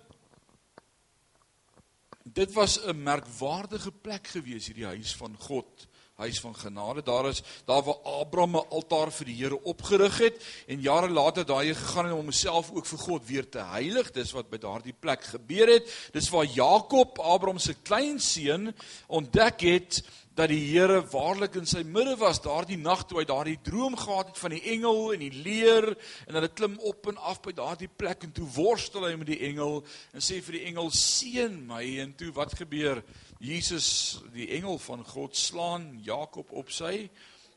dit 2.24 2.54
was 2.54 2.80
'n 2.86 3.04
merkwaardige 3.04 3.92
plek 3.92 4.28
gewees 4.28 4.66
hierdie 4.66 4.86
huis 4.86 5.16
van 5.16 5.36
God 5.38 5.88
huis 6.20 6.40
van 6.44 6.56
genade. 6.56 7.04
Daar 7.04 7.30
is 7.30 7.42
daar 7.66 7.84
waar 7.84 8.02
Abraham 8.04 8.56
'n 8.56 8.70
altaar 8.70 9.12
vir 9.12 9.26
die 9.26 9.36
Here 9.36 9.64
opgerig 9.64 10.18
het 10.18 10.44
en 10.68 10.82
jare 10.82 11.10
later 11.10 11.46
daai 11.46 11.74
gegaan 11.74 12.12
om 12.12 12.26
homself 12.30 12.72
ook 12.72 12.86
vir 12.86 13.00
God 13.00 13.26
weer 13.26 13.50
te 13.50 13.64
heilig. 13.64 14.12
Dis 14.12 14.32
wat 14.32 14.50
by 14.50 14.58
daardie 14.58 14.96
plek 15.00 15.24
gebeur 15.24 15.68
het. 15.68 16.10
Dis 16.12 16.30
waar 16.30 16.46
Jakob, 16.46 17.20
Abraham 17.20 17.60
se 17.60 17.74
kleinseun, 17.74 18.76
ontdek 19.08 19.62
het 19.62 20.04
dat 20.40 20.52
die 20.52 20.70
Here 20.72 21.02
waarlik 21.12 21.58
in 21.60 21.68
sy 21.68 21.82
midde 21.84 22.14
was 22.22 22.40
daardie 22.44 22.78
nag 22.80 23.02
toe 23.08 23.20
hy 23.20 23.26
daardie 23.28 23.58
droom 23.66 23.98
gehad 24.00 24.32
het 24.32 24.40
van 24.40 24.54
die 24.56 24.62
engel 24.72 25.12
en 25.16 25.24
die 25.26 25.42
leer 25.44 25.90
en 26.28 26.38
hulle 26.38 26.52
klim 26.56 26.78
op 26.88 27.10
en 27.12 27.20
af 27.32 27.42
by 27.44 27.52
daardie 27.58 27.90
plek 27.92 28.24
en 28.24 28.32
toe 28.36 28.48
worstel 28.56 29.08
hy 29.10 29.16
met 29.20 29.32
die 29.34 29.42
engel 29.50 29.82
en 30.14 30.24
sê 30.24 30.40
vir 30.46 30.60
die 30.60 30.66
engel 30.70 30.92
seën 30.96 31.58
my 31.68 31.84
en 32.06 32.14
toe 32.20 32.32
wat 32.38 32.56
gebeur 32.60 33.04
Jesus 33.40 34.20
die 34.34 34.50
engel 34.58 34.78
van 34.84 35.06
God 35.08 35.38
slaan 35.38 35.94
Jakob 36.04 36.52
op 36.52 36.72
sy 36.76 37.10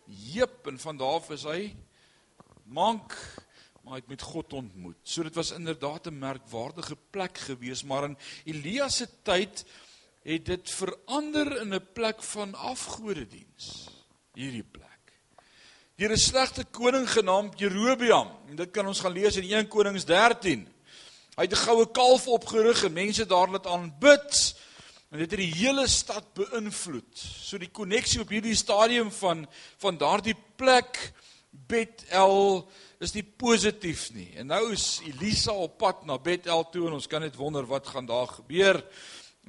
heup 0.06 0.66
en 0.70 0.78
van 0.78 0.96
daar 0.96 1.18
af 1.18 1.30
is 1.34 1.42
hy 1.42 1.72
mank 2.70 3.16
maar 3.82 3.96
hy 3.96 3.98
het 3.98 4.12
met 4.12 4.22
God 4.22 4.52
ontmoet. 4.54 4.98
So 5.02 5.26
dit 5.26 5.34
was 5.34 5.50
inderdaad 5.50 6.06
'n 6.06 6.18
merkwaardige 6.18 6.96
plek 7.10 7.38
geweest, 7.38 7.84
maar 7.84 8.04
in 8.04 8.18
Elia 8.44 8.88
se 8.88 9.08
tyd 9.22 9.64
het 10.22 10.46
dit 10.46 10.70
verander 10.70 11.60
in 11.60 11.74
'n 11.74 11.86
plek 11.92 12.22
van 12.22 12.54
afgodediens 12.54 13.88
hierdie 14.34 14.64
plek. 14.64 15.20
Deur 15.96 16.12
'n 16.12 16.16
slegte 16.16 16.64
koning 16.64 17.10
genaamd 17.10 17.58
Jerobeam. 17.58 18.28
En 18.48 18.56
dit 18.56 18.70
kan 18.70 18.86
ons 18.86 19.00
gaan 19.00 19.12
lees 19.12 19.36
in 19.36 19.52
1 19.52 19.68
Konings 19.68 20.04
13. 20.04 20.68
Hy 21.36 21.42
het 21.42 21.52
'n 21.52 21.64
goue 21.66 21.90
kalf 21.90 22.28
opgerig 22.28 22.84
en 22.84 22.92
mense 22.92 23.26
daar 23.26 23.48
laat 23.48 23.66
aanbid 23.66 24.54
en 25.12 25.20
dit 25.20 25.28
het 25.28 25.40
die 25.42 25.52
hele 25.60 25.84
stad 25.92 26.30
beïnvloed. 26.38 27.20
So 27.20 27.60
die 27.60 27.68
koneksie 27.68 28.22
op 28.22 28.30
hierdie 28.32 28.56
stadium 28.56 29.10
van 29.12 29.44
van 29.82 29.98
daardie 30.00 30.36
plek 30.56 31.12
Bethel 31.52 32.64
is 33.04 33.12
nie 33.12 33.24
positief 33.24 34.06
nie. 34.16 34.30
En 34.40 34.48
nou 34.48 34.62
is 34.72 35.02
Elisa 35.04 35.52
op 35.52 35.76
pad 35.82 36.06
na 36.08 36.16
Bethel 36.16 36.64
toe 36.72 36.86
en 36.88 36.96
ons 36.96 37.10
kan 37.12 37.20
net 37.20 37.36
wonder 37.36 37.68
wat 37.68 37.90
gaan 37.92 38.08
daar 38.08 38.30
gebeur. 38.38 38.80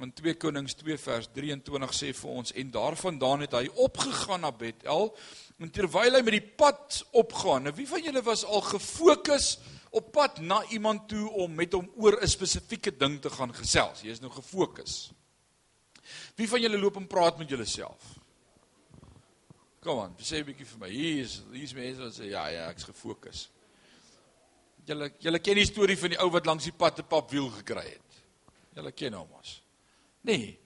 In 0.04 0.12
2 0.12 0.36
Konings 0.42 0.76
2 0.76 0.98
vers 1.00 1.30
23 1.32 1.96
sê 1.96 2.12
vir 2.12 2.36
ons 2.42 2.52
en 2.52 2.76
daarvandaan 2.76 3.46
het 3.46 3.56
hy 3.56 3.64
opgegaan 3.86 4.44
na 4.44 4.52
Bethel 4.52 5.14
en 5.62 5.72
terwyl 5.72 6.18
hy 6.18 6.20
met 6.26 6.36
die 6.42 6.48
pad 6.60 7.00
opgaan. 7.16 7.64
Nou 7.64 7.76
wie 7.78 7.88
van 7.88 8.04
julle 8.04 8.24
was 8.26 8.44
al 8.44 8.66
gefokus 8.68 9.54
op 9.94 10.12
pad 10.12 10.42
na 10.44 10.60
iemand 10.76 11.08
toe 11.08 11.24
om 11.30 11.56
met 11.56 11.72
hom 11.72 11.88
oor 11.96 12.20
'n 12.20 12.28
spesifieke 12.28 12.92
ding 12.92 13.20
te 13.22 13.30
gaan 13.30 13.54
gesels? 13.54 14.02
Jy 14.02 14.10
is 14.10 14.20
nou 14.20 14.32
gefokus. 14.34 15.13
Wie 16.36 16.48
van 16.48 16.60
julle 16.60 16.78
loop 16.78 16.96
en 16.96 17.06
praat 17.06 17.38
met 17.38 17.48
julleself? 17.48 18.12
Kom 19.84 20.00
aan, 20.00 20.14
sê 20.18 20.40
'n 20.40 20.44
bietjie 20.44 20.66
vir 20.66 20.78
my. 20.78 20.88
Hier 20.88 21.22
is 21.22 21.42
hier 21.52 21.62
is 21.62 21.74
mense 21.74 22.00
wat 22.00 22.14
sê 22.14 22.30
ja, 22.30 22.48
ja, 22.48 22.70
ek's 22.70 22.84
gefokus. 22.84 23.48
Julle 24.86 25.10
julle 25.18 25.38
ken 25.38 25.56
die 25.56 25.66
storie 25.66 25.96
van 25.96 26.10
die 26.10 26.20
ou 26.20 26.30
wat 26.30 26.46
langs 26.46 26.64
die 26.64 26.72
pad 26.72 26.98
'n 26.98 27.08
papwiel 27.08 27.50
gekry 27.50 27.88
het. 27.88 28.22
Julle 28.74 28.92
ken 28.92 29.12
hom 29.12 29.28
mos. 29.28 29.62
Nee. 30.22 30.58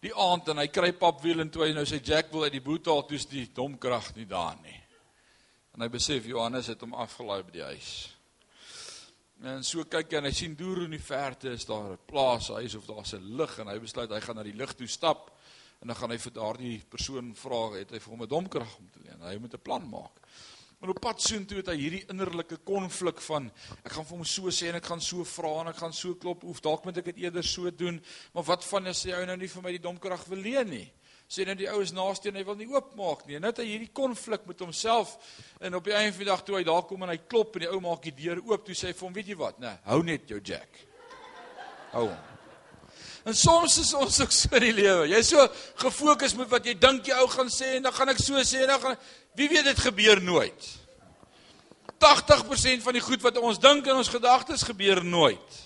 Die 0.00 0.14
aand 0.14 0.48
en 0.48 0.58
hy 0.58 0.68
kry 0.68 0.92
papwiel 0.92 1.40
en 1.40 1.50
toe 1.50 1.66
hy 1.66 1.72
nou 1.72 1.84
sy 1.84 2.00
jack 2.00 2.30
wil 2.32 2.44
uit 2.44 2.52
die 2.52 2.64
boot 2.64 2.86
haal, 2.86 3.02
toets 3.04 3.26
die 3.26 3.50
domkrag 3.52 4.14
nie 4.16 4.24
daar 4.24 4.56
nie. 4.62 4.80
En 5.74 5.82
hy 5.82 5.88
besef 5.88 6.26
Johannes 6.26 6.66
het 6.66 6.80
hom 6.80 6.94
afgelaai 6.94 7.42
by 7.42 7.50
die 7.50 7.64
huis. 7.64 7.90
En 9.40 9.62
so 9.64 9.86
kyk 9.88 10.10
hy 10.12 10.18
en 10.18 10.26
hy 10.28 10.32
sien 10.36 10.52
deur 10.52 10.82
in 10.84 10.92
die 10.92 11.00
verte 11.00 11.54
is 11.54 11.64
daar 11.64 11.94
'n 11.94 11.98
plaas, 12.06 12.50
huis 12.52 12.74
of 12.74 12.84
daar's 12.84 13.14
'n 13.14 13.36
lig 13.36 13.58
en 13.58 13.68
hy 13.68 13.78
besluit 13.78 14.10
hy 14.10 14.20
gaan 14.20 14.36
na 14.36 14.42
die 14.42 14.52
lig 14.56 14.72
toe 14.74 14.86
stap 14.86 15.30
en 15.80 15.86
dan 15.88 15.96
gaan 15.96 16.10
hy 16.10 16.18
vir 16.18 16.32
daardie 16.32 16.84
persoon 16.84 17.34
vra 17.34 17.78
het 17.78 17.90
hy 17.90 17.98
vir 17.98 18.10
hom 18.10 18.22
'n 18.22 18.28
domkrag 18.28 18.78
om 18.78 18.90
te 18.92 19.00
leen. 19.00 19.20
Hy 19.20 19.38
moet 19.38 19.54
'n 19.54 19.62
plan 19.62 19.88
maak. 19.88 20.12
Maar 20.78 20.90
op 20.90 21.00
pad 21.00 21.22
soontoe 21.22 21.56
het 21.56 21.66
hy 21.66 21.76
hierdie 21.76 22.04
innerlike 22.08 22.56
konflik 22.64 23.20
van 23.20 23.50
ek 23.84 23.92
gaan 23.92 24.04
vir 24.04 24.16
hom 24.16 24.24
so 24.24 24.50
sê 24.50 24.68
en 24.68 24.74
ek 24.74 24.86
gaan 24.86 25.00
so 25.00 25.24
vra 25.24 25.60
en 25.60 25.68
ek 25.68 25.76
gaan 25.76 25.92
so 25.92 26.14
klop 26.14 26.44
of 26.44 26.60
dalk 26.60 26.84
moet 26.84 26.98
ek 26.98 27.04
dit 27.04 27.16
eerder 27.24 27.44
so 27.44 27.70
doen 27.70 28.02
maar 28.34 28.44
wat 28.44 28.64
van 28.64 28.86
as 28.86 29.04
hy 29.04 29.12
ou 29.12 29.26
nou 29.26 29.36
nie 29.36 29.48
vir 29.48 29.62
my 29.62 29.70
die 29.70 29.82
domkrag 29.88 30.24
wil 30.28 30.38
leen 30.38 30.68
nie 30.68 30.92
sê 31.30 31.46
nou 31.46 31.54
die 31.54 31.68
ou 31.70 31.78
is 31.84 31.92
naaste 31.94 32.30
en 32.30 32.40
hy 32.40 32.44
wil 32.46 32.58
nie 32.58 32.66
oopmaak 32.72 33.22
nie 33.26 33.38
en 33.38 33.44
nou 33.46 33.52
het 33.52 33.62
hy 33.62 33.68
hierdie 33.68 33.92
konflik 33.94 34.48
met 34.50 34.64
homself 34.64 35.14
en 35.60 35.78
op 35.78 35.86
die 35.86 35.94
einde 35.94 36.16
van 36.16 36.24
die 36.24 36.32
dag 36.32 36.42
toe 36.46 36.58
hy 36.58 36.64
daar 36.66 36.82
kom 36.88 37.06
en 37.06 37.14
hy 37.14 37.20
klop 37.30 37.54
en 37.54 37.66
die 37.66 37.70
ou 37.70 37.78
maak 37.84 38.02
die 38.08 38.16
deur 38.24 38.42
oop 38.50 38.66
toe 38.66 38.74
sê 38.74 38.90
hy 38.90 38.96
vir 38.98 39.06
hom 39.06 39.14
weet 39.20 39.30
jy 39.30 39.38
wat 39.38 39.62
nê 39.62 39.76
hou 39.86 40.02
net 40.06 40.26
jou 40.34 40.42
jack 40.42 40.82
hou 41.94 42.08
hom 42.08 42.28
En 43.28 43.36
soms 43.36 43.76
is 43.78 43.90
ons 43.94 44.20
ook 44.22 44.32
so 44.32 44.56
in 44.56 44.64
die 44.70 44.76
lewe. 44.78 45.08
Jy's 45.10 45.28
so 45.34 45.42
gefokus 45.82 46.32
met 46.38 46.48
wat 46.48 46.64
jy 46.64 46.72
dink 46.80 47.10
jy 47.10 47.18
ou 47.20 47.26
gaan 47.28 47.50
sê 47.52 47.74
en 47.76 47.84
dan 47.84 47.92
gaan 47.92 48.12
ek 48.14 48.22
so 48.22 48.40
sê 48.48 48.62
en 48.64 48.72
dan 48.72 48.80
gaan 48.80 48.96
wie 49.36 49.48
weet 49.52 49.68
dit 49.68 49.82
gebeur 49.84 50.22
nooit. 50.24 50.68
80% 52.00 52.80
van 52.80 52.96
die 52.96 53.04
goed 53.04 53.20
wat 53.20 53.36
ons 53.36 53.60
dink 53.60 53.86
in 53.86 54.00
ons 54.00 54.08
gedagtes 54.08 54.64
gebeur 54.64 55.02
nooit. 55.04 55.58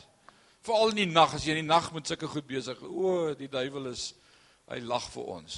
Veral 0.67 0.91
in 0.97 1.05
die 1.05 1.13
nag 1.13 1.37
as 1.37 1.47
jy 1.47 1.55
in 1.55 1.63
die 1.63 1.71
nag 1.71 1.93
met 1.95 2.11
sulke 2.11 2.27
goed 2.33 2.47
besig. 2.49 2.81
O, 2.83 3.31
die 3.39 3.51
duiwel 3.51 3.93
is 3.93 4.11
hy 4.71 4.81
lag 4.85 5.09
vir 5.13 5.33
ons. 5.39 5.57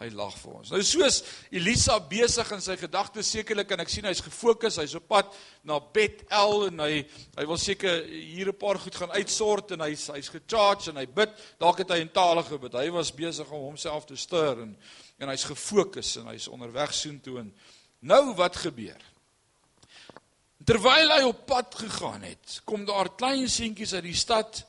Hy 0.00 0.08
lag 0.16 0.32
vir 0.40 0.52
ons. 0.56 0.70
Nou 0.72 0.80
soos 0.86 1.18
Elisa 1.52 1.98
besig 2.08 2.48
in 2.54 2.62
sy 2.64 2.76
gedagtes 2.80 3.28
sekerlik 3.34 3.74
en 3.74 3.82
ek 3.82 3.90
sien 3.92 4.06
hy's 4.08 4.22
gefokus, 4.24 4.78
hy's 4.80 4.94
op 4.96 5.04
pad 5.10 5.28
na 5.68 5.76
Bethel 5.92 6.70
en 6.70 6.80
hy 6.86 7.02
hy 7.36 7.44
wil 7.50 7.60
seker 7.60 8.06
hier 8.08 8.48
'n 8.48 8.56
paar 8.56 8.80
goed 8.80 8.96
gaan 8.96 9.12
uitsort 9.12 9.72
en 9.76 9.84
hy's 9.84 10.06
hy's 10.08 10.32
gecharge 10.32 10.88
en 10.88 10.96
hy 10.96 11.04
bid. 11.04 11.28
Dalk 11.60 11.84
het 11.84 11.90
hy 11.90 12.00
in 12.00 12.08
tale 12.08 12.42
gebid. 12.42 12.72
Hy 12.72 12.88
was 12.90 13.12
besig 13.12 13.50
om 13.50 13.68
homself 13.68 14.06
te 14.06 14.16
stuur 14.16 14.62
en 14.62 14.76
en 15.20 15.28
hy's 15.28 15.44
gefokus 15.44 16.16
en 16.16 16.32
hy's 16.32 16.48
onderweg 16.48 16.94
soontoe 16.94 17.38
en 17.40 17.52
nou 18.00 18.34
wat 18.34 18.56
gebeur? 18.56 19.00
Terwyl 20.64 21.12
hy 21.12 21.22
op 21.24 21.46
pad 21.46 21.74
gegaan 21.74 22.22
het, 22.22 22.60
kom 22.64 22.86
daar 22.86 23.16
klein 23.16 23.48
seentjies 23.48 23.94
uit 23.94 24.04
die 24.04 24.16
stad 24.16 24.64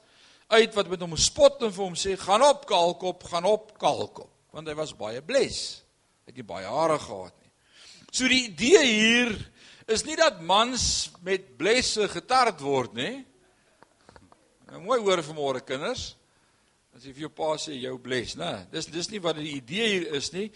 uit 0.52 0.76
wat 0.76 0.92
met 0.92 1.02
hom 1.02 1.18
spot 1.18 1.64
en 1.64 1.72
vir 1.72 1.86
hom 1.86 1.96
sê: 1.96 2.18
"Gaan 2.20 2.44
op, 2.44 2.68
kalkop, 2.68 3.24
gaan 3.24 3.48
op, 3.48 3.74
kalkop." 3.80 4.32
want 4.52 4.68
hy 4.68 4.76
was 4.78 4.94
baie 4.98 5.22
bles. 5.24 5.82
Hy 6.26 6.32
het 6.32 6.40
nie 6.40 6.48
baie 6.48 6.68
hare 6.68 7.00
gehad 7.02 7.36
nie. 7.40 7.52
So 8.12 8.28
die 8.28 8.46
idee 8.50 8.84
hier 8.86 9.36
is 9.92 10.04
nie 10.08 10.18
dat 10.20 10.42
mans 10.44 11.12
met 11.26 11.54
blesse 11.60 12.08
getard 12.12 12.60
word 12.64 12.96
nie. 13.00 13.14
Nou 14.72 14.84
mooi 14.84 15.00
hoor 15.04 15.24
vanmôre 15.26 15.64
kinders. 15.68 16.12
As 16.92 17.06
jy 17.08 17.14
vir 17.16 17.26
jou 17.26 17.32
pa 17.32 17.54
sê 17.60 17.78
jou 17.80 17.96
bles, 18.04 18.36
né? 18.36 18.66
Dis 18.72 18.90
dis 18.92 19.08
nie 19.14 19.22
wat 19.24 19.38
die 19.40 19.54
idee 19.56 19.88
hier 19.94 20.10
is 20.20 20.28
nie, 20.36 20.50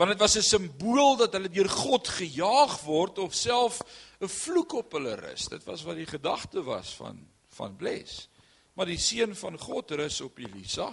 want 0.00 0.14
dit 0.14 0.22
was 0.24 0.36
'n 0.36 0.42
simbool 0.42 1.18
dat 1.20 1.34
hulle 1.36 1.52
deur 1.52 1.68
God 1.68 2.08
gejaag 2.08 2.80
word 2.84 3.18
of 3.18 3.34
self 3.34 3.82
'n 4.20 4.28
vloek 4.28 4.72
op 4.72 4.92
hulle 4.92 5.14
rus. 5.16 5.48
Dit 5.48 5.64
was 5.64 5.84
wat 5.84 5.96
die 5.96 6.08
gedagte 6.08 6.64
was 6.64 6.94
van 6.96 7.20
van 7.52 7.76
bles. 7.76 8.28
Maar 8.74 8.88
die 8.88 9.00
seun 9.00 9.34
van 9.36 9.58
God 9.60 9.90
rus 10.00 10.20
op 10.24 10.38
Elisa. 10.40 10.88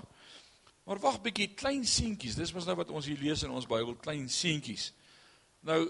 Maar 0.89 0.99
wag 1.03 1.19
bietjie, 1.21 1.51
klein 1.53 1.85
seentjies. 1.85 2.35
Dis 2.39 2.53
mos 2.55 2.65
nou 2.67 2.75
wat 2.79 2.89
ons 2.89 3.07
hier 3.07 3.19
lees 3.21 3.43
in 3.45 3.53
ons 3.53 3.67
Bybel, 3.69 3.95
klein 4.01 4.27
seentjies. 4.31 4.89
Nou 5.67 5.83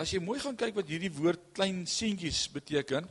as 0.00 0.14
jy 0.14 0.20
mooi 0.24 0.38
gaan 0.40 0.56
kyk 0.56 0.78
wat 0.78 0.88
hierdie 0.88 1.12
woord 1.12 1.50
klein 1.56 1.82
seentjies 1.88 2.46
beteken, 2.54 3.04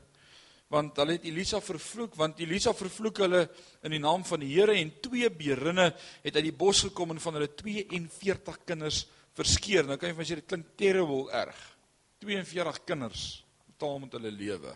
want 0.73 0.97
hulle 1.01 1.15
het 1.17 1.25
Elisa 1.29 1.59
vervloek, 1.61 2.15
want 2.17 2.41
Elisa 2.41 2.73
vervloek 2.77 3.21
hulle 3.23 3.43
in 3.85 3.93
die 3.93 4.01
naam 4.01 4.25
van 4.25 4.41
die 4.41 4.49
Here 4.51 4.75
en 4.77 4.91
twee 5.01 5.29
beerinne 5.33 5.87
het 6.23 6.35
uit 6.37 6.45
die 6.45 6.55
bos 6.55 6.83
gekom 6.87 7.13
en 7.13 7.21
van 7.21 7.37
hulle 7.37 7.49
42 7.57 8.59
kinders 8.69 9.03
verskeer. 9.37 9.85
Nou 9.85 9.97
kan 10.01 10.11
jy 10.11 10.17
van 10.17 10.29
sê 10.29 10.37
dit 10.41 10.49
klink 10.49 10.73
terrible 10.77 11.29
erg. 11.33 11.57
42 12.21 12.83
kinders 12.89 13.25
totaal 13.71 14.03
met 14.03 14.17
hulle 14.17 14.33
lewe. 14.33 14.75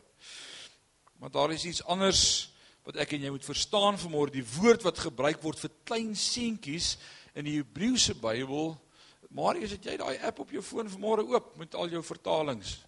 Maar 1.20 1.34
daar 1.34 1.54
is 1.54 1.66
iets 1.70 1.84
anders 1.84 2.53
wat 2.84 3.00
ek 3.00 3.16
en 3.16 3.26
jy 3.26 3.32
moet 3.32 3.46
verstaan 3.48 3.98
vanmôre 4.00 4.34
die 4.34 4.46
woord 4.58 4.84
wat 4.84 5.02
gebruik 5.06 5.44
word 5.44 5.62
vir 5.64 5.72
klein 5.88 6.12
seentjies 6.20 6.98
in 7.38 7.48
die 7.48 7.58
Hebreëse 7.62 8.18
Bybel. 8.20 8.74
Marius, 9.34 9.78
het 9.78 9.88
jy 9.88 9.96
daai 9.98 10.18
app 10.28 10.44
op 10.44 10.52
jou 10.54 10.62
foon 10.62 10.92
vanmôre 10.92 11.24
oop 11.32 11.54
met 11.62 11.78
al 11.80 11.94
jou 11.96 12.04
vertalings? 12.06 12.82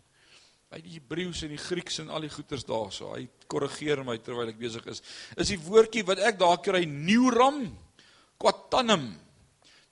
Hy 0.74 0.82
die 0.84 0.98
Hebreëus 0.98 1.46
en 1.46 1.54
die 1.54 1.62
Grieks 1.62 2.02
en 2.04 2.12
al 2.12 2.26
die 2.26 2.34
goeters 2.34 2.66
daarso. 2.68 3.14
Hy 3.16 3.24
korrigeer 3.48 4.04
my 4.04 4.18
terwyl 4.20 4.52
ek 4.52 4.60
besig 4.60 4.86
is. 4.92 5.00
Is 5.40 5.54
die 5.54 5.62
woordjie 5.64 6.04
wat 6.08 6.20
ek 6.28 6.42
daar 6.42 6.60
kry 6.66 6.84
Neuram 6.90 7.64
Quatanum. 8.42 9.08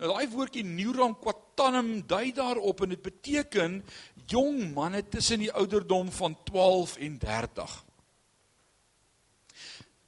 Nou 0.01 0.11
daai 0.11 0.27
woordjie 0.33 0.65
Neuram 0.67 1.15
Quatanum 1.21 1.95
dui 2.09 2.33
daarop 2.35 2.83
en 2.83 2.91
dit 2.91 3.05
beteken 3.07 3.79
jong 4.27 4.73
manne 4.75 5.05
tussen 5.07 5.45
die 5.45 5.51
ouderdom 5.53 6.11
van 6.11 6.35
12 6.51 6.97
en 7.07 7.17
30 7.21 7.79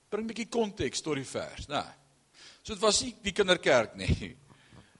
bring 0.09 0.25
'n 0.25 0.27
bietjie 0.33 0.49
konteks 0.49 1.01
tot 1.01 1.15
die 1.15 1.25
vers, 1.25 1.67
né? 1.67 1.83
So 2.63 2.73
dit 2.73 2.81
was 2.81 3.01
nie 3.01 3.15
die 3.21 3.31
kinderkerk 3.31 3.95
nie. 3.95 4.35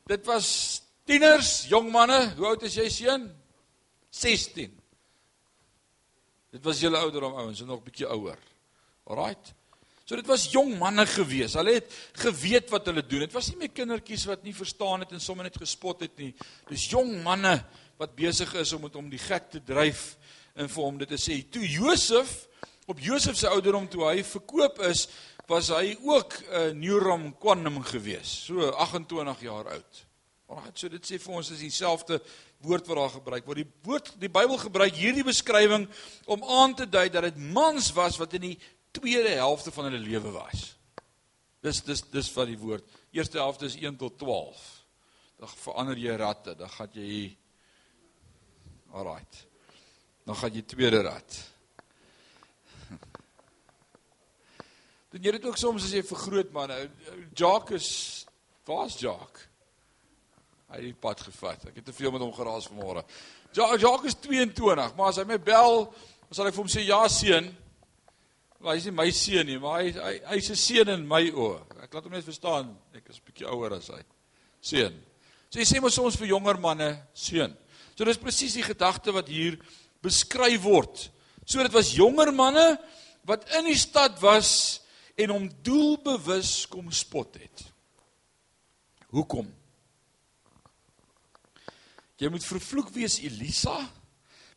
Dit 0.08 0.26
was 0.26 0.82
Tieners, 1.06 1.68
jong 1.70 1.92
manne, 1.92 2.34
hoe 2.38 2.48
oud 2.48 2.64
is 2.64 2.76
jy 2.76 2.90
seun? 2.90 3.28
16. 4.12 4.72
Dit 6.52 6.64
was 6.64 6.80
julle 6.80 6.98
ouderdom 6.98 7.34
ouens, 7.34 7.62
en 7.62 7.68
nog 7.68 7.82
'n 7.82 7.84
bietjie 7.84 8.08
ouer. 8.08 8.38
Alraight. 9.06 9.54
So 10.06 10.16
dit 10.16 10.28
was 10.30 10.52
jong 10.54 10.78
manne 10.78 11.06
gewees. 11.10 11.56
Hulle 11.58 11.80
het 11.80 11.94
geweet 12.14 12.70
wat 12.70 12.86
hulle 12.86 13.02
doen. 13.02 13.26
Dit 13.26 13.34
was 13.34 13.50
nie 13.50 13.58
meer 13.58 13.72
kindertjies 13.74 14.26
wat 14.30 14.44
nie 14.44 14.54
verstaan 14.54 15.02
het 15.02 15.12
en 15.12 15.20
sommer 15.20 15.44
net 15.48 15.58
gespot 15.58 16.00
het 16.06 16.18
nie. 16.18 16.34
Dis 16.70 16.86
jong 16.92 17.24
manne 17.24 17.64
wat 17.98 18.16
besig 18.16 18.54
is 18.54 18.74
om 18.74 18.82
met 18.86 18.94
hom 18.94 19.10
die 19.10 19.22
gek 19.22 19.50
te 19.50 19.62
dryf 19.66 20.16
en 20.56 20.70
vir 20.70 20.84
hom 20.84 21.00
dit 21.02 21.10
te 21.10 21.18
sê. 21.18 21.40
Toe 21.50 21.66
Josef 21.66 22.48
op 22.86 23.00
Josef 23.00 23.38
se 23.38 23.50
ouderdom 23.50 23.88
toe 23.90 24.06
hy 24.06 24.24
verkoop 24.24 24.80
is, 24.86 25.08
was 25.50 25.70
hy 25.74 25.98
ook 26.02 26.34
'n 26.34 26.54
uh, 26.54 26.74
Neuram 26.74 27.38
Quantum 27.38 27.82
gewees. 27.84 28.46
So 28.46 28.70
28 28.70 29.42
jaar 29.42 29.70
oud. 29.70 30.06
Alraai, 30.46 30.72
so 30.74 30.90
dit 30.90 31.06
sê 31.06 31.18
vir 31.20 31.34
ons 31.34 31.50
is 31.50 31.60
dieselfde 31.60 32.20
woord 32.62 32.88
wat 32.88 32.98
daar 32.98 33.10
gebruik 33.10 33.46
word. 33.46 33.58
Die 33.58 33.72
woord 33.84 34.14
die 34.22 34.30
Bybel 34.30 34.58
gebruik 34.58 34.94
hierdie 34.94 35.26
beskrywing 35.26 35.88
om 36.26 36.44
aan 36.44 36.76
te 36.76 36.86
dui 36.90 37.10
dat 37.10 37.24
dit 37.24 37.38
mans 37.38 37.92
was 37.94 38.18
wat 38.18 38.34
in 38.34 38.42
die 38.42 38.60
tweede 38.92 39.30
helfte 39.30 39.72
van 39.72 39.90
hulle 39.90 40.02
lewe 40.02 40.32
was. 40.32 40.76
Dis 41.62 41.82
dis 41.82 42.04
dis 42.14 42.30
wat 42.34 42.48
die 42.48 42.60
woord. 42.62 42.86
Eerste 43.12 43.42
helfte 43.42 43.66
is 43.66 43.76
1 43.76 43.98
tot 43.98 44.18
12. 44.22 44.62
Dan 45.42 45.50
verander 45.50 45.98
jy 45.98 46.16
ratte, 46.16 46.56
dan 46.56 46.70
gaan 46.70 46.94
jy 46.94 47.36
Alraai. 48.94 49.26
Dan 50.26 50.36
gaan 50.36 50.54
jy 50.54 50.62
tweede 50.62 51.02
rat. 51.02 51.42
Dan 55.16 55.24
jy 55.24 55.32
dit 55.32 55.46
ook 55.48 55.56
soms 55.56 55.86
as 55.88 55.94
jy 55.96 56.02
vergroot 56.04 56.50
man. 56.52 56.72
Jacques 57.40 57.78
is 57.78 57.92
waar's 58.68 58.98
Jacques? 59.00 59.46
Hy 60.68 60.82
het 60.82 60.84
die 60.90 60.98
pad 61.06 61.22
gevat. 61.24 61.70
Ek 61.70 61.78
het 61.80 61.86
te 61.88 61.96
veel 61.96 62.12
met 62.12 62.20
hom 62.20 62.34
geraas 62.36 62.68
vanmôre. 62.68 63.06
Ja, 63.56 63.70
Jacques 63.80 64.12
is 64.12 64.20
22, 64.26 64.92
maar 64.98 65.14
as 65.14 65.22
hy 65.22 65.24
my 65.30 65.38
bel, 65.40 65.86
dan 66.26 66.36
sal 66.36 66.52
ek 66.52 66.58
vir 66.58 66.64
hom 66.66 66.74
sê 66.74 66.84
ja 66.84 67.00
seun. 67.08 67.48
Hy 68.66 68.76
is 68.76 68.90
nie 68.90 68.96
my 68.98 69.08
seun 69.16 69.48
nie, 69.48 69.58
maar 69.62 69.86
hy 69.86 69.96
hy 69.96 70.14
hy's 70.34 70.52
'n 70.52 70.60
seun 70.66 70.94
in 70.98 71.08
my 71.08 71.24
oë. 71.32 71.64
Ek 71.88 71.96
laat 71.96 72.04
hom 72.04 72.12
net 72.12 72.28
verstaan, 72.28 72.76
ek 72.92 73.08
is 73.08 73.24
'n 73.24 73.26
bietjie 73.32 73.48
ouer 73.48 73.80
as 73.80 73.88
hy. 73.88 74.04
Seun. 74.60 75.02
So 75.50 75.60
jy 75.60 75.66
sê 75.66 75.80
mos 75.80 75.96
soms 75.96 76.20
vir 76.20 76.28
jonger 76.36 76.60
manne 76.60 77.08
seun. 77.14 77.56
So 77.96 78.04
dis 78.04 78.18
presies 78.18 78.60
die 78.60 78.68
gedagte 78.68 79.14
wat 79.14 79.30
hier 79.30 79.56
beskryf 80.04 80.62
word. 80.64 81.10
So 81.46 81.64
dit 81.64 81.72
was 81.72 81.96
jonger 81.96 82.34
manne 82.34 82.78
wat 83.24 83.48
in 83.56 83.66
die 83.66 83.80
stad 83.80 84.20
was 84.20 84.82
en 85.16 85.32
hom 85.32 85.46
doelbewus 85.64 86.66
kom 86.72 86.92
spot 86.92 87.38
het. 87.40 87.64
Hoekom? 89.16 89.48
Jy 92.20 92.32
moet 92.32 92.48
vervloek 92.48 92.92
wees 92.96 93.20
Elisa 93.24 93.78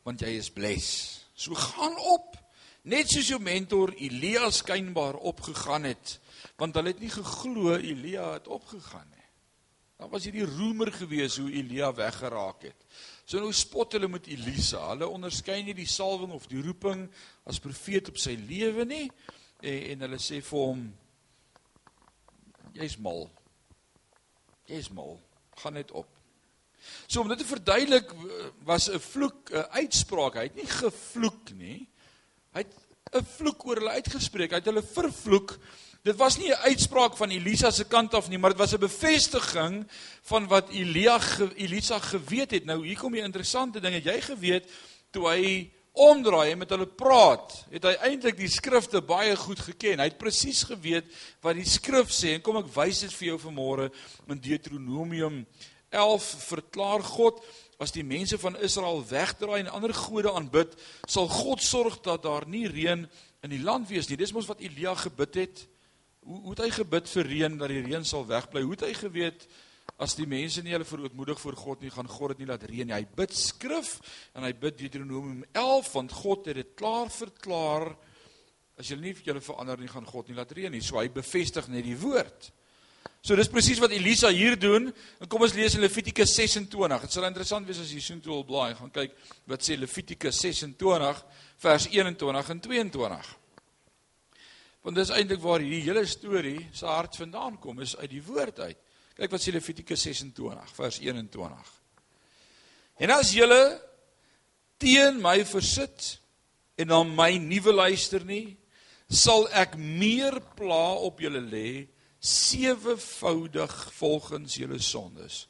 want 0.07 0.23
jy 0.25 0.39
is 0.39 0.49
bless. 0.49 0.91
So 1.37 1.53
gaan 1.59 1.97
op. 2.15 2.37
Net 2.89 3.11
soos 3.13 3.29
jou 3.29 3.39
mentor 3.43 3.93
Elia 4.01 4.47
skynbaar 4.55 5.19
opgegaan 5.29 5.89
het 5.91 6.19
want 6.59 6.75
hulle 6.79 6.95
het 6.95 7.01
nie 7.03 7.11
geglo 7.13 7.75
Elia 7.77 8.33
het 8.37 8.49
opgegaan 8.51 9.07
nie. 9.11 9.27
Dan 9.99 10.11
was 10.11 10.27
hierdie 10.27 10.47
roemer 10.47 10.91
gewees 10.95 11.37
hoe 11.39 11.51
Elia 11.51 11.91
weggeraak 11.95 12.63
het. 12.67 12.87
So 13.27 13.43
nou 13.43 13.51
spot 13.55 13.95
hulle 13.95 14.09
met 14.11 14.27
Elisa. 14.31 14.85
Hulle 14.93 15.11
onderskei 15.11 15.61
nie 15.67 15.75
die 15.77 15.91
salwing 15.91 16.33
of 16.35 16.47
die 16.51 16.63
roeping 16.63 17.05
as 17.51 17.61
profeet 17.63 18.11
op 18.11 18.19
sy 18.23 18.35
lewe 18.49 18.87
nie 18.89 19.07
en, 19.61 19.83
en 19.93 20.07
hulle 20.07 20.21
sê 20.23 20.41
vir 20.45 20.65
hom 20.65 20.85
jy's 22.79 22.97
mal. 23.03 23.27
Jy's 24.69 24.91
mal. 24.95 25.19
Gaan 25.59 25.79
net 25.79 25.91
op. 25.97 26.09
So 27.07 27.21
om 27.21 27.29
dit 27.33 27.41
te 27.41 27.49
verduidelik 27.49 28.13
was 28.65 28.89
'n 28.89 29.01
vloek 29.01 29.51
'n 29.51 29.67
uitspraak. 29.83 30.35
Hy 30.35 30.47
het 30.49 30.55
nie 30.55 30.71
gevloek 30.71 31.51
nie. 31.57 31.89
Hy 32.55 32.63
het 32.63 32.75
'n 33.13 33.25
vloek 33.25 33.67
oor 33.67 33.77
hulle 33.77 33.99
uitgespreek. 33.99 34.51
Hy 34.51 34.61
het 34.63 34.71
hulle 34.71 34.83
vervloek. 34.83 35.59
Dit 36.03 36.17
was 36.17 36.39
nie 36.39 36.51
'n 36.51 36.65
uitspraak 36.71 37.17
van 37.17 37.31
Elisa 37.31 37.71
se 37.71 37.85
kant 37.85 38.15
af 38.15 38.29
nie, 38.29 38.39
maar 38.39 38.51
dit 38.51 38.59
was 38.59 38.73
'n 38.73 38.81
bevestiging 38.81 39.87
van 40.23 40.47
wat 40.47 40.71
Elia 40.71 41.21
Elisa 41.57 41.99
geweet 41.99 42.51
het. 42.51 42.65
Nou 42.65 42.87
hier 42.87 42.99
kom 42.99 43.13
die 43.13 43.23
interessante 43.23 43.81
ding. 43.81 43.95
Het 43.95 44.05
jy 44.05 44.21
geweet 44.21 44.71
toe 45.11 45.29
hy 45.29 45.73
omdraai 45.99 46.53
en 46.53 46.61
met 46.63 46.73
hulle 46.75 46.87
praat, 46.87 47.55
het 47.73 47.87
hy 47.89 47.95
eintlik 48.09 48.39
die 48.39 48.51
skrifte 48.53 49.03
baie 49.05 49.35
goed 49.37 49.61
geken. 49.67 50.01
Hy 50.03 50.09
het 50.11 50.21
presies 50.21 50.65
geweet 50.69 51.09
wat 51.45 51.59
die 51.59 51.67
skrif 51.69 52.13
sê 52.15 52.37
en 52.37 52.45
kom 52.45 52.61
ek 52.61 52.71
wys 52.75 53.03
dit 53.05 53.15
vir 53.19 53.33
jou 53.33 53.39
vanmôre 53.49 53.89
in 54.29 54.43
Deuteronomium 54.43 55.43
11 55.91 56.29
verklaar 56.49 57.05
God 57.05 57.41
as 57.79 57.95
die 57.95 58.05
mense 58.05 58.39
van 58.43 58.59
Israel 58.65 59.05
wegdraai 59.07 59.61
en 59.61 59.73
ander 59.73 59.95
gode 59.95 60.33
aanbid, 60.35 60.75
sal 61.07 61.29
God 61.31 61.63
sorg 61.63 62.01
dat 62.03 62.25
daar 62.27 62.47
nie 62.51 62.67
reën 62.67 63.07
in 63.47 63.53
die 63.53 63.63
land 63.63 63.87
wees 63.91 64.09
nie. 64.11 64.19
Dis 64.19 64.35
mos 64.35 64.49
wat 64.51 64.63
Elia 64.65 64.97
gebid 64.99 65.39
het. 65.45 65.65
Hoe 66.27 66.41
hoe 66.43 66.55
het 66.57 66.65
hy 66.67 66.71
gebid 66.75 67.09
vir 67.09 67.31
reën 67.31 67.59
dat 67.61 67.71
die 67.71 67.85
reën 67.87 68.05
sal 68.05 68.27
wegbly? 68.27 68.65
Hoe 68.67 68.75
het 68.75 68.87
hy 68.89 68.95
geweet 68.99 69.47
as 69.99 70.15
die 70.15 70.29
mense 70.31 70.63
nie 70.63 70.75
hulle 70.77 70.87
verootmoedig 70.87 71.41
voor 71.43 71.57
God 71.59 71.81
nie, 71.83 71.91
gaan 71.91 72.09
God 72.11 72.35
dit 72.35 72.45
nie 72.45 72.51
laat 72.51 72.67
reën 72.71 72.87
nie. 72.87 72.95
Hy 72.95 73.07
bid 73.19 73.35
skrif 73.35 73.97
en 74.37 74.47
hy 74.47 74.53
bid 74.55 74.79
Deuteronomium 74.79 75.43
11 75.51 75.91
want 75.97 76.15
God 76.21 76.47
het 76.51 76.61
dit 76.61 76.77
klaar 76.79 77.11
verklaar 77.11 77.91
as 78.79 78.93
julle 78.93 79.03
nie 79.03 79.17
vir 79.19 79.33
julle 79.33 79.43
verander 79.43 79.81
nie, 79.83 79.91
gaan 79.91 80.07
God 80.07 80.31
nie 80.31 80.39
laat 80.39 80.55
reën 80.55 80.71
nie. 80.71 80.85
So 80.87 81.01
hy 81.01 81.09
bevestig 81.11 81.67
net 81.73 81.83
die 81.87 81.99
woord. 81.99 82.53
So 83.27 83.35
dis 83.37 83.51
presies 83.51 83.81
wat 83.83 83.93
Elisa 83.93 84.31
hier 84.31 84.55
doen. 84.61 84.93
En 85.19 85.31
kom 85.31 85.43
ons 85.43 85.57
lees 85.57 85.75
in 85.75 85.83
Levitikus 85.83 86.31
26. 86.39 87.03
Dit 87.03 87.17
sal 87.17 87.27
interessant 87.27 87.67
wees 87.67 87.83
as 87.83 87.91
jy 87.91 87.99
soontoe 88.05 88.31
wil 88.37 88.47
blaai, 88.47 88.79
gaan 88.79 88.95
kyk 88.95 89.19
wat 89.51 89.67
sê 89.67 89.75
Levitikus 89.77 90.39
26 90.47 91.25
vers 91.65 91.89
21 91.91 92.53
en 92.55 92.63
22. 92.69 93.33
Want 94.87 95.01
dis 95.01 95.11
eintlik 95.11 95.43
waar 95.43 95.65
hierdie 95.65 95.89
hele 95.89 96.07
storie 96.07 96.61
se 96.73 96.87
hart 96.87 97.19
vandaan 97.19 97.59
kom, 97.59 97.83
is 97.83 97.97
uit 97.99 98.13
die 98.15 98.23
woord 98.23 98.63
uit. 98.63 98.79
Kyk 99.19 99.33
wat 99.35 99.43
sê 99.43 99.51
Levitikus 99.51 100.05
26 100.07 100.75
vers 100.77 100.97
21. 101.03 101.71
En 103.03 103.11
as 103.11 103.33
julle 103.35 103.63
teen 104.79 105.19
my 105.19 105.41
versit 105.43 106.13
en 106.79 106.93
dan 106.93 107.11
my 107.19 107.33
nuwe 107.43 107.75
luister 107.75 108.23
nie, 108.23 108.55
sal 109.11 109.49
ek 109.59 109.75
meer 109.75 110.39
pla 110.55 110.95
op 111.03 111.19
julle 111.19 111.43
lê 111.43 111.89
sewevoudig 112.23 113.75
volgens 113.99 114.55
julle 114.61 114.79
sondes. 114.79 115.49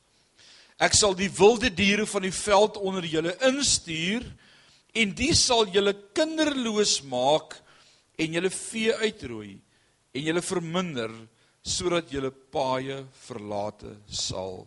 Ek 0.80 0.96
sal 0.96 1.12
die 1.18 1.28
wilde 1.36 1.68
diere 1.68 2.08
van 2.08 2.24
die 2.24 2.32
veld 2.32 2.80
onder 2.80 3.04
julle 3.04 3.36
instuur 3.50 4.24
en 4.96 5.12
die 5.12 5.34
sal 5.36 5.68
julle 5.74 5.92
kinderloos 6.16 7.02
maak 7.04 7.58
en 8.16 8.32
julle 8.32 8.52
vee 8.54 8.96
uitroei 9.04 9.58
en 10.16 10.24
julle 10.24 10.40
verminder 10.40 11.12
sodat 11.68 12.10
julle 12.12 12.30
paaie 12.32 13.02
verlate 13.26 13.94
sal 14.06 14.64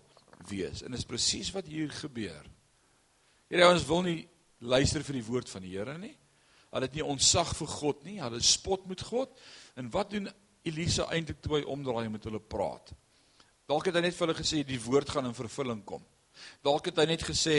wees. 0.50 0.84
En 0.86 0.94
dis 0.96 1.08
presies 1.08 1.52
wat 1.56 1.70
hier 1.70 1.92
gebeur. 2.02 2.48
Hierdie 3.52 3.68
ouens 3.68 3.86
wil 3.90 4.06
nie 4.06 4.20
luister 4.62 5.04
vir 5.06 5.20
die 5.20 5.26
woord 5.26 5.50
van 5.52 5.66
die 5.66 5.74
Here 5.74 5.98
nie. 6.00 6.14
Hulle 6.72 6.88
het 6.88 6.96
nie 6.96 7.06
ontzag 7.06 7.52
vir 7.58 7.70
God 7.74 8.06
nie. 8.08 8.20
Hulle 8.22 8.40
spot 8.46 8.86
met 8.90 9.04
God. 9.04 9.34
En 9.80 9.90
wat 9.92 10.14
doen 10.14 10.30
Elisa 10.68 11.08
eintlik 11.12 11.42
toe 11.42 11.58
hy 11.58 11.64
omdraai 11.68 12.08
met 12.14 12.26
hulle 12.30 12.40
praat. 12.40 12.94
Dalk 13.68 13.90
het 13.90 13.98
hy 13.98 14.06
net 14.06 14.16
vir 14.16 14.28
hulle 14.28 14.38
gesê 14.38 14.62
die 14.68 14.80
woord 14.84 15.10
gaan 15.10 15.30
in 15.30 15.38
vervulling 15.38 15.82
kom. 15.88 16.04
Dalk 16.64 16.92
het 16.92 17.02
hy 17.02 17.08
net 17.10 17.26
gesê 17.26 17.58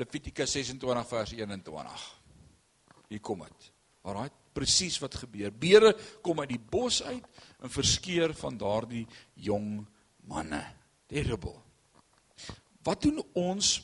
Levitikus 0.00 0.54
26 0.56 1.08
vers 1.08 1.34
21. 1.36 2.04
Hier 3.12 3.20
kom 3.24 3.42
dit. 3.44 3.68
Alraai, 4.08 4.30
presies 4.56 4.98
wat 5.02 5.18
gebeur. 5.20 5.52
Beere 5.52 5.92
kom 6.24 6.40
uit 6.42 6.54
die 6.54 6.62
bos 6.62 7.02
uit 7.04 7.31
en 7.62 7.70
verskeer 7.70 8.34
van 8.34 8.58
daardie 8.58 9.04
jong 9.34 9.86
manne. 10.26 10.62
Terrible. 11.06 11.54
Wat 12.82 13.02
doen 13.02 13.22
ons 13.38 13.76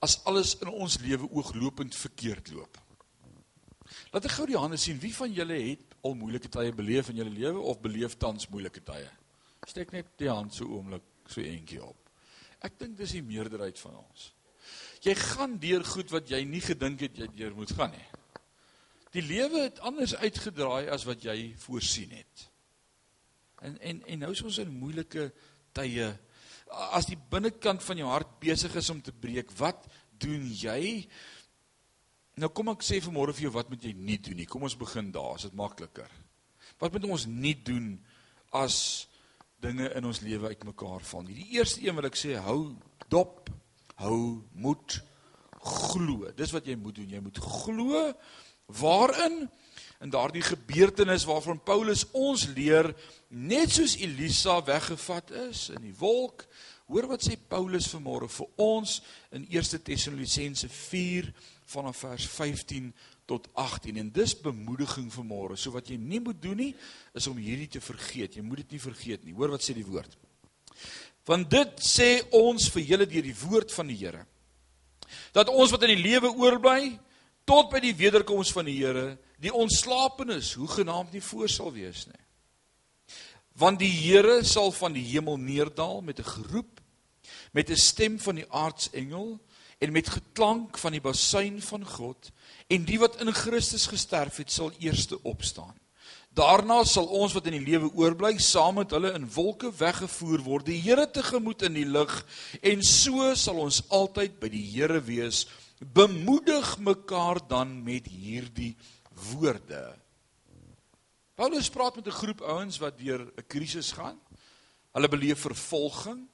as 0.00 0.18
alles 0.28 0.54
in 0.62 0.70
ons 0.70 0.98
lewe 1.02 1.28
ooglopend 1.28 1.96
verkeerd 1.96 2.52
loop? 2.54 2.80
Laat 4.12 4.28
ek 4.28 4.36
gou 4.38 4.46
die 4.48 4.58
hande 4.58 4.78
sien. 4.80 4.98
Wie 5.02 5.14
van 5.14 5.32
julle 5.32 5.58
het 5.68 5.96
al 6.06 6.16
moeilike 6.18 6.50
tye 6.52 6.72
beleef 6.74 7.10
in 7.12 7.20
julle 7.20 7.34
lewe 7.34 7.60
of 7.60 7.82
beleef 7.84 8.16
tans 8.20 8.48
moeilike 8.52 8.82
tye? 8.86 9.08
Steek 9.66 9.92
net 9.92 10.14
die 10.20 10.30
hand 10.30 10.54
so 10.54 10.68
oomlik 10.76 11.04
so 11.28 11.42
eentjie 11.42 11.82
op. 11.84 11.98
Ek 12.64 12.78
dink 12.80 12.96
dis 12.98 13.16
die 13.18 13.24
meerderheid 13.24 13.78
van 13.82 13.98
ons. 14.00 14.30
Jy 15.04 15.14
gaan 15.20 15.58
deur 15.62 15.84
goed 15.86 16.10
wat 16.14 16.30
jy 16.30 16.40
nie 16.48 16.62
gedink 16.64 17.04
het 17.04 17.18
jy 17.20 17.28
deur 17.36 17.54
moet 17.58 17.74
gaan 17.76 17.92
nie. 17.94 18.06
Die 19.14 19.22
lewe 19.22 19.66
het 19.68 19.80
anders 19.86 20.16
uitgedraai 20.18 20.88
as 20.92 21.06
wat 21.06 21.24
jy 21.24 21.54
voorsien 21.62 22.10
het. 22.16 22.48
En 23.64 23.78
en 23.80 24.02
en 24.06 24.24
nou 24.24 24.32
is 24.34 24.42
ons 24.42 24.58
in 24.62 24.74
moeilike 24.80 25.30
tye. 25.76 26.10
As 26.96 27.08
die 27.08 27.18
binnekant 27.30 27.84
van 27.86 28.00
jou 28.02 28.10
hart 28.10 28.36
besig 28.42 28.74
is 28.76 28.90
om 28.90 29.00
te 29.02 29.14
breek, 29.14 29.52
wat 29.60 29.86
doen 30.18 30.48
jy? 30.50 31.06
Nou 32.36 32.50
kom 32.52 32.72
ek 32.74 32.84
sê 32.84 32.98
vanmôre 33.00 33.32
vir 33.36 33.46
jou 33.46 33.54
wat 33.54 33.70
moet 33.72 33.84
jy 33.86 33.94
nie 33.96 34.18
doen 34.20 34.40
nie. 34.42 34.48
Kom 34.50 34.66
ons 34.66 34.76
begin 34.76 35.12
daar, 35.14 35.36
as 35.38 35.46
dit 35.48 35.56
makliker. 35.56 36.10
Wat 36.82 36.92
moet 36.92 37.06
ons 37.08 37.28
nie 37.30 37.54
doen 37.64 37.94
as 38.56 39.06
dinge 39.64 39.88
in 39.96 40.04
ons 40.04 40.20
lewe 40.20 40.50
uitmekaar 40.52 41.04
val 41.08 41.24
nie. 41.24 41.38
Die 41.38 41.56
eerste 41.56 41.80
een 41.84 41.96
wat 41.96 42.10
ek 42.10 42.18
sê, 42.20 42.34
hou 42.44 42.74
dop, 43.12 43.48
hou 44.02 44.42
moed, 44.52 44.98
glo. 45.64 46.28
Dis 46.36 46.52
wat 46.52 46.68
jy 46.68 46.76
moet 46.76 46.98
doen. 46.98 47.14
Jy 47.16 47.22
moet 47.24 47.40
glo 47.40 48.10
waarin 48.66 49.46
in 50.00 50.12
daardie 50.12 50.44
gebeurtenis 50.44 51.24
waarvan 51.24 51.62
Paulus 51.62 52.04
ons 52.12 52.46
leer 52.52 52.90
net 53.28 53.72
soos 53.72 53.96
Elisa 53.96 54.58
weggevat 54.64 55.30
is 55.48 55.68
in 55.74 55.86
die 55.86 55.96
wolk 55.98 56.44
hoor 56.86 57.08
wat 57.10 57.24
sê 57.26 57.34
Paulus 57.36 57.88
vanmôre 57.90 58.28
vir 58.30 58.50
ons 58.62 59.00
in 59.34 59.46
1 59.50 59.82
Tessalonisense 59.86 60.68
4 60.70 61.32
vanaf 61.72 62.04
vers 62.04 62.26
15 62.30 62.92
tot 63.26 63.48
18 63.58 63.98
en 63.98 64.12
dis 64.14 64.36
bemoediging 64.38 65.08
vanmôre. 65.10 65.56
So 65.58 65.74
wat 65.74 65.90
jy 65.90 65.98
nie 65.98 66.20
moet 66.22 66.38
doen 66.42 66.60
nie 66.62 66.72
is 67.16 67.26
om 67.26 67.40
hierdie 67.42 67.68
te 67.74 67.82
vergeet. 67.82 68.38
Jy 68.38 68.44
moet 68.46 68.62
dit 68.62 68.76
nie 68.76 68.82
vergeet 68.82 69.24
nie. 69.26 69.34
Hoor 69.34 69.56
wat 69.56 69.66
sê 69.66 69.74
die 69.74 69.86
woord. 69.86 70.14
Want 71.26 71.50
dit 71.50 71.82
sê 71.82 72.10
ons 72.38 72.68
vir 72.70 72.86
julle 72.92 73.08
deur 73.10 73.26
die 73.26 73.38
woord 73.40 73.74
van 73.74 73.90
die 73.90 73.98
Here 73.98 74.22
dat 75.30 75.50
ons 75.52 75.70
wat 75.70 75.84
in 75.86 75.92
die 75.94 76.02
lewe 76.02 76.32
oorbly 76.34 76.96
tot 77.46 77.70
by 77.70 77.80
die 77.80 77.94
wederkoms 77.96 78.50
van 78.52 78.68
die 78.68 78.76
Here 78.80 79.16
die 79.42 79.52
ontslapenis 79.54 80.54
hoe 80.56 80.68
genaamd 80.68 81.12
nie 81.14 81.22
voor 81.22 81.48
sal 81.52 81.72
wees 81.74 82.06
nie. 82.08 82.22
Want 83.56 83.80
die 83.80 83.92
Here 83.92 84.42
sal 84.44 84.72
van 84.72 84.96
die 84.96 85.04
hemel 85.04 85.38
neerdal 85.40 86.02
met 86.02 86.18
'n 86.20 86.24
geroep, 86.24 86.80
met 87.52 87.70
'n 87.70 87.76
stem 87.76 88.18
van 88.20 88.34
die 88.34 88.50
aartsengel 88.52 89.40
en 89.78 89.92
met 89.92 90.08
geklank 90.08 90.78
van 90.78 90.92
die 90.92 91.00
basuin 91.00 91.62
van 91.62 91.84
God 91.84 92.30
en 92.66 92.84
die 92.84 92.98
wat 92.98 93.20
in 93.20 93.32
Christus 93.32 93.86
gesterf 93.86 94.36
het 94.36 94.52
sal 94.52 94.72
eerste 94.78 95.22
opstaan. 95.22 95.76
Daarna 96.36 96.84
sal 96.84 97.06
ons 97.06 97.32
wat 97.32 97.46
in 97.46 97.56
die 97.56 97.64
lewe 97.64 97.88
oorbly 97.96 98.34
saam 98.38 98.74
met 98.74 98.90
hulle 98.92 99.14
in 99.16 99.24
wolke 99.32 99.70
weggevoer 99.72 100.42
word 100.44 100.66
die 100.66 100.80
Here 100.80 101.06
tegemoet 101.10 101.62
in 101.62 101.78
die 101.78 101.86
lug 101.88 102.12
en 102.60 102.82
so 102.84 103.34
sal 103.34 103.62
ons 103.64 103.82
altyd 103.88 104.36
by 104.40 104.50
die 104.52 104.64
Here 104.74 105.00
wees. 105.00 105.46
Bemoedig 105.78 106.78
mekaar 106.78 107.40
dan 107.48 107.82
met 107.84 108.06
hierdie 108.06 108.76
woorde. 109.32 109.96
Paulus 111.36 111.68
praat 111.70 111.96
met 111.96 112.06
'n 112.06 112.20
groep 112.20 112.40
ouens 112.40 112.78
wat 112.78 112.98
deur 112.98 113.20
'n 113.20 113.46
krisis 113.46 113.92
gaan. 113.92 114.20
Hulle 114.92 115.08
beleef 115.08 115.40
vervolging. 115.40 116.28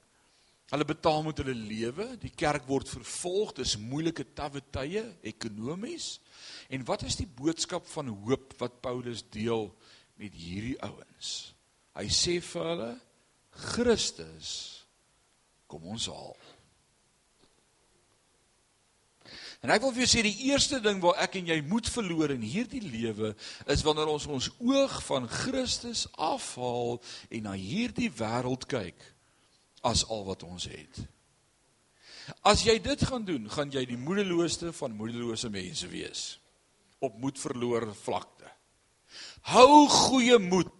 Hulle 0.69 0.85
betaal 0.85 1.23
met 1.23 1.37
hulle 1.37 1.55
lewe. 1.55 2.17
Die 2.17 2.31
kerk 2.35 2.65
word 2.67 2.89
vervolg. 2.89 3.51
Dis 3.53 3.77
moeilike 3.77 4.25
tawwe 4.33 4.61
tye 4.69 5.17
ekonomies. 5.21 6.19
En 6.69 6.85
wat 6.85 7.03
is 7.03 7.15
die 7.15 7.27
boodskap 7.27 7.87
van 7.87 8.07
hoop 8.07 8.53
wat 8.57 8.81
Paulus 8.81 9.23
deel 9.29 9.75
met 10.15 10.33
hierdie 10.33 10.81
ouens? 10.81 11.53
Hy 11.93 12.07
sê 12.07 12.39
vir 12.41 12.63
hulle 12.63 13.01
Christus 13.51 14.85
kom 15.67 15.83
ons 15.83 16.07
haal. 16.09 16.35
En 19.63 19.71
ek 19.71 19.85
wil 19.85 19.93
vir 19.95 20.03
jou 20.03 20.09
sê 20.11 20.21
die 20.25 20.49
eerste 20.49 20.81
ding 20.83 20.99
wat 20.99 21.21
ek 21.23 21.37
en 21.39 21.47
jy 21.47 21.61
moet 21.63 21.87
verloor 21.87 22.33
in 22.33 22.41
hierdie 22.43 22.83
lewe 22.83 23.29
is 23.71 23.83
wanneer 23.85 24.09
ons 24.11 24.25
ons 24.27 24.49
oog 24.59 24.97
van 25.07 25.27
Christus 25.31 26.03
afhaal 26.19 26.97
en 27.31 27.45
na 27.47 27.53
hierdie 27.55 28.09
wêreld 28.11 28.65
kyk 28.67 29.05
as 29.87 30.03
al 30.11 30.25
wat 30.27 30.43
ons 30.43 30.67
het. 30.67 30.99
As 32.43 32.65
jy 32.67 32.75
dit 32.83 33.05
gaan 33.07 33.23
doen, 33.27 33.47
gaan 33.51 33.71
jy 33.71 33.85
die 33.87 33.99
moedelooste 33.99 34.73
van 34.75 34.97
moedelose 34.99 35.51
mense 35.51 35.87
wees 35.91 36.25
op 37.03 37.15
moed 37.19 37.39
verloor 37.39 37.87
vlakte. 38.03 38.49
Hou 39.51 39.85
goeie 39.91 40.39
moed. 40.43 40.71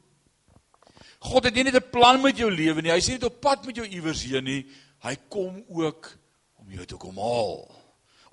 God 1.24 1.48
het 1.48 1.56
nie 1.56 1.64
net 1.70 1.80
'n 1.80 1.92
plan 1.92 2.20
met 2.22 2.36
jou 2.36 2.52
lewe 2.52 2.82
nie, 2.82 2.92
hy 2.92 3.00
sê 3.00 3.16
net 3.16 3.24
op 3.24 3.40
pad 3.40 3.66
met 3.66 3.76
jou 3.76 3.88
iewers 3.88 4.24
heen 4.24 4.44
nie, 4.44 4.68
hy 5.04 5.16
kom 5.30 5.64
ook 5.70 6.12
om 6.60 6.72
jou 6.72 6.86
te 6.86 7.00
kom 7.00 7.16
haal 7.16 7.83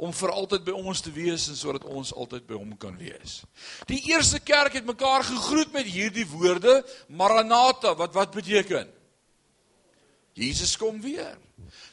om 0.01 0.13
vir 0.17 0.33
altyd 0.33 0.65
by 0.65 0.75
ons 0.81 1.03
te 1.05 1.13
wees 1.13 1.45
en 1.53 1.59
sodat 1.59 1.85
ons 1.85 2.13
altyd 2.17 2.47
by 2.49 2.57
hom 2.57 2.73
kan 2.81 2.97
wees. 2.97 3.43
Die 3.91 4.01
eerste 4.09 4.41
kerk 4.41 4.79
het 4.79 4.89
mekaar 4.89 5.27
gegroet 5.29 5.75
met 5.77 5.89
hierdie 5.89 6.25
woorde 6.31 6.81
Maranatha 7.09 7.93
wat 7.99 8.17
wat 8.17 8.33
beteken? 8.33 8.89
Jesus 10.41 10.77
kom 10.81 11.03
weer. 11.05 11.37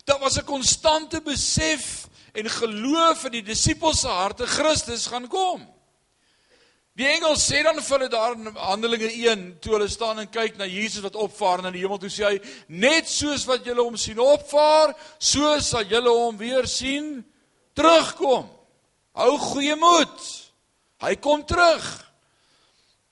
Daar 0.08 0.20
was 0.24 0.38
'n 0.40 0.48
konstante 0.48 1.22
besef 1.22 2.08
en 2.32 2.50
geloof 2.50 3.26
in 3.26 3.32
die 3.32 3.44
disippels 3.44 4.00
se 4.00 4.08
harte 4.08 4.48
Christus 4.48 5.08
gaan 5.08 5.28
kom. 5.28 5.68
Die 6.96 7.08
engel 7.08 7.36
sê 7.36 7.62
dan 7.64 7.82
vir 7.82 7.98
hulle 7.98 8.10
daar 8.10 8.34
in 8.34 8.56
Handelinge 8.56 9.12
1 9.12 9.60
toe 9.60 9.74
hulle 9.74 9.88
staan 9.88 10.20
en 10.20 10.30
kyk 10.30 10.58
na 10.58 10.66
Jesus 10.66 11.04
wat 11.04 11.16
opvaar 11.16 11.62
na 11.62 11.72
die 11.72 11.82
hemel 11.84 11.98
toe 11.98 12.10
sê 12.10 12.24
hy 12.24 12.40
net 12.68 13.10
soos 13.10 13.46
wat 13.46 13.66
julle 13.66 13.84
hom 13.84 13.98
sien 13.98 14.20
opvaar, 14.20 14.96
so 15.20 15.60
sal 15.60 15.84
julle 15.84 16.10
hom 16.10 16.38
weer 16.38 16.66
sien 16.68 17.26
terugkom. 17.78 18.50
Hou 19.18 19.38
goeie 19.52 19.78
moed. 19.80 20.26
Hy 21.02 21.14
kom 21.22 21.46
terug. 21.46 21.86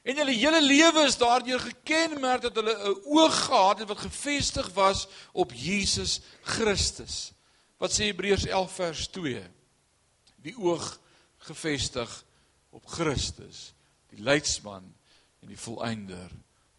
En 0.06 0.19
hulle 0.21 0.36
hele 0.38 0.62
lewe 0.62 1.06
is 1.10 1.17
daardeur 1.17 1.62
gekenmerk 1.63 2.43
dat 2.45 2.58
hulle 2.60 2.75
'n 2.78 2.99
oog 3.10 3.38
gehad 3.45 3.80
het 3.80 3.88
wat 3.88 4.06
gefestig 4.06 4.69
was 4.73 5.08
op 5.34 5.54
Jesus 5.54 6.21
Christus. 6.41 7.32
Wat 7.78 7.91
sê 7.91 8.10
Hebreërs 8.10 8.45
11 8.45 8.71
vers 8.71 9.08
2? 9.08 9.43
Die 10.41 10.58
oog 10.58 10.99
gefestig 11.38 12.23
op 12.69 12.86
Christus, 12.86 13.73
die 14.10 14.21
leidsman 14.21 14.95
en 15.41 15.47
die 15.47 15.60
volëinder 15.60 16.32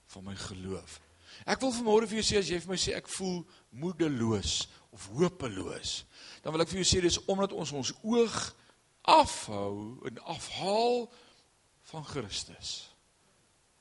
van 0.06 0.24
my 0.24 0.34
geloof. 0.34 1.00
Ek 1.46 1.60
wil 1.60 1.72
vanmôre 1.72 2.08
vir 2.08 2.20
jou 2.20 2.26
sê 2.26 2.38
as 2.38 2.50
jy 2.50 2.58
vir 2.62 2.72
my 2.72 2.78
sê 2.80 2.94
ek 2.96 3.08
voel 3.08 3.44
moedeloos 3.70 4.68
of 4.92 5.08
hopeloos, 5.18 6.04
dan 6.42 6.52
wil 6.54 6.64
ek 6.64 6.72
vir 6.72 6.80
jou 6.82 6.88
sê 6.88 7.02
dis 7.04 7.18
omdat 7.26 7.52
ons 7.52 7.72
ons 7.72 7.92
oog 8.02 8.36
afhou 9.06 10.02
en 10.08 10.22
afhaal 10.34 11.06
van 11.92 12.04
Christus 12.04 12.88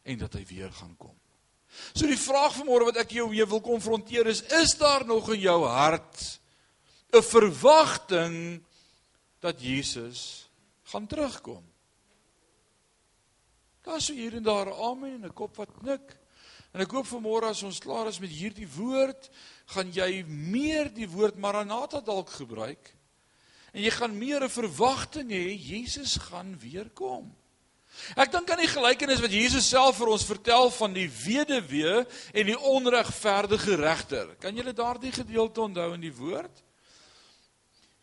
en 0.06 0.20
dat 0.22 0.36
hy 0.38 0.44
weer 0.46 0.74
gaan 0.74 0.94
kom. 1.02 1.16
So 1.96 2.08
die 2.08 2.20
vraag 2.20 2.54
vanmôre 2.56 2.92
wat 2.92 3.00
ek 3.02 3.16
jou 3.18 3.28
weer 3.32 3.48
wil 3.50 3.64
konfronteer 3.64 4.30
is 4.32 4.44
is 4.54 4.76
daar 4.80 5.06
nog 5.08 5.32
in 5.34 5.42
jou 5.48 5.60
hart 5.66 6.40
'n 7.12 7.24
verwagting 7.24 8.64
dat 9.40 9.62
Jesus 9.62 10.50
gaan 10.84 11.08
terugkom? 11.08 11.64
Daar 13.86 14.02
sou 14.02 14.18
hier 14.18 14.34
en 14.36 14.44
daar 14.44 14.74
amen 14.74 15.14
en 15.14 15.26
'n 15.26 15.34
kop 15.34 15.56
wat 15.56 15.72
knik. 15.80 16.18
En 16.76 16.84
ek 16.84 16.92
hoop 16.92 17.08
vanmôre 17.08 17.48
as 17.48 17.64
ons 17.64 17.78
klaar 17.80 18.10
is 18.12 18.20
met 18.20 18.34
hierdie 18.36 18.68
woord, 18.68 19.30
gaan 19.72 19.94
jy 19.96 20.26
meer 20.28 20.90
die 20.92 21.08
woord 21.08 21.38
Maranatha 21.40 22.02
dalk 22.04 22.34
gebruik. 22.36 22.92
En 23.72 23.80
jy 23.80 23.94
gaan 23.96 24.18
meer 24.18 24.44
'n 24.44 24.52
verwagting 24.52 25.32
hê 25.32 25.56
Jesus 25.56 26.18
gaan 26.20 26.52
weer 26.60 26.90
kom. 26.92 27.32
Ek 28.20 28.32
dink 28.32 28.50
aan 28.52 28.60
die 28.60 28.68
gelykenis 28.68 29.22
wat 29.24 29.32
Jesus 29.32 29.70
self 29.70 29.98
vir 30.02 30.12
ons 30.12 30.28
vertel 30.28 30.70
van 30.70 30.94
die 30.94 31.08
weduwee 31.08 32.06
en 32.34 32.46
die 32.46 32.60
onregverdige 32.60 33.76
regter. 33.80 34.36
Kan 34.40 34.56
julle 34.56 34.74
daardie 34.74 35.14
gedeelte 35.16 35.62
onthou 35.62 35.94
in 35.94 36.02
die 36.02 36.14
woord? 36.14 36.65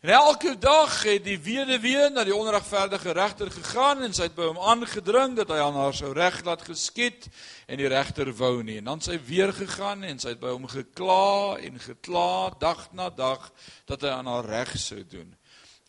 En 0.03 0.09
elke 0.09 0.57
dag 0.57 1.03
het 1.03 1.23
die 1.23 1.37
weduwee 1.39 2.09
na 2.11 2.25
die 2.27 2.35
onregverdige 2.35 3.13
regter 3.15 3.47
gegaan 3.51 4.01
en 4.03 4.11
sy 4.11 4.25
het 4.25 4.33
by 4.35 4.49
hom 4.49 4.59
aangedring 4.59 5.37
dat 5.37 5.53
hy 5.55 5.61
aan 5.63 5.77
haar 5.79 5.95
sou 5.95 6.09
reg 6.11 6.41
laat 6.43 6.65
geskied 6.67 7.29
en 7.71 7.79
die 7.79 7.87
regter 7.87 8.33
wou 8.35 8.57
nie. 8.67 8.81
En 8.81 8.91
dan 8.91 9.03
sy 9.05 9.15
weer 9.23 9.53
gegaan 9.55 10.03
en 10.03 10.19
sy 10.19 10.33
het 10.33 10.41
by 10.43 10.51
hom 10.51 10.67
gekla 10.67 11.55
en 11.55 11.79
gekla 11.79 12.51
dag 12.59 12.83
na 12.91 13.07
dag 13.15 13.47
dat 13.87 14.03
hy 14.03 14.11
aan 14.11 14.27
haar 14.27 14.51
reg 14.51 14.75
sou 14.75 14.99
doen. 15.07 15.31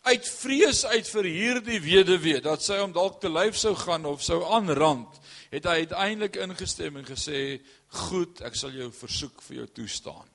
Uit 0.07 0.31
vrees 0.37 0.85
uit 0.95 1.11
vir 1.17 1.31
hierdie 1.35 1.83
weduwee 1.83 2.39
dat 2.39 2.63
sy 2.63 2.79
hom 2.85 2.95
dalk 2.95 3.19
te 3.19 3.27
lyf 3.27 3.59
sou 3.59 3.75
gaan 3.83 4.07
of 4.07 4.23
sou 4.23 4.45
aanrand, 4.47 5.11
het 5.51 5.67
hy 5.67 5.81
uiteindelik 5.83 6.39
ingestem 6.39 7.03
en 7.03 7.11
gesê: 7.11 7.59
"Goed, 8.07 8.39
ek 8.47 8.55
sal 8.55 8.71
jou 8.79 8.93
versoek 8.95 9.43
vir 9.49 9.65
jou 9.65 9.71
toestaan." 9.83 10.29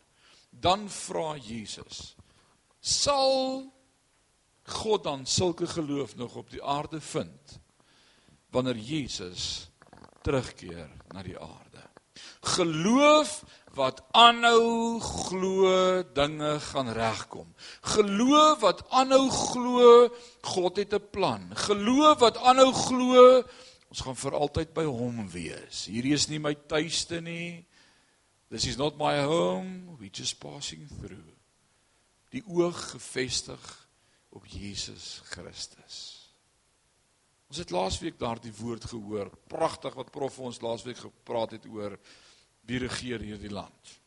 Dan 0.53 0.90
vra 0.93 1.38
Jesus: 1.40 2.11
sal 2.81 3.64
God 4.71 5.05
dan 5.05 5.27
sulke 5.27 5.66
geloof 5.66 6.16
nog 6.16 6.35
op 6.35 6.51
die 6.51 6.62
aarde 6.62 7.01
vind 7.01 7.61
wanneer 8.51 8.77
Jesus 8.77 9.71
terugkeer 10.23 10.90
na 11.14 11.23
die 11.23 11.38
aarde. 11.38 11.83
Geloof 12.57 13.45
wat 13.77 14.03
aanhou 14.16 15.01
glo 15.01 16.03
dinge 16.14 16.59
gaan 16.61 16.90
regkom. 16.93 17.55
Geloof 17.95 18.61
wat 18.61 18.83
aanhou 18.90 19.31
glo 19.31 20.09
God 20.43 20.77
het 20.77 20.95
'n 20.95 21.11
plan. 21.11 21.51
Geloof 21.55 22.19
wat 22.19 22.37
aanhou 22.37 22.73
glo 22.73 23.43
ons 23.90 24.01
gaan 24.01 24.16
vir 24.16 24.35
altyd 24.38 24.73
by 24.75 24.85
hom 24.85 25.29
wees. 25.31 25.87
Hierdie 25.90 26.14
is 26.14 26.29
nie 26.29 26.38
my 26.38 26.55
tuiste 26.55 27.21
nie. 27.21 27.66
This 28.51 28.66
is 28.66 28.77
not 28.77 28.99
my 28.99 29.23
home. 29.23 29.97
We 29.99 30.11
just 30.12 30.38
passing 30.38 30.88
through 31.01 31.39
die 32.31 32.43
oog 32.47 32.79
gefestig 32.93 33.62
op 34.31 34.47
Jesus 34.47 35.21
Christus. 35.33 35.97
Ons 37.51 37.59
het 37.59 37.71
laasweek 37.75 38.19
daardie 38.19 38.55
woord 38.55 38.85
gehoor. 38.85 39.31
Pragtig 39.51 39.95
wat 39.99 40.12
prof 40.14 40.38
ons 40.38 40.61
laasweek 40.62 41.03
gepraat 41.03 41.59
het 41.59 41.66
oor 41.66 41.99
wie 42.69 42.79
regeer 42.79 43.21
hierdie 43.21 43.51
land. 43.51 44.01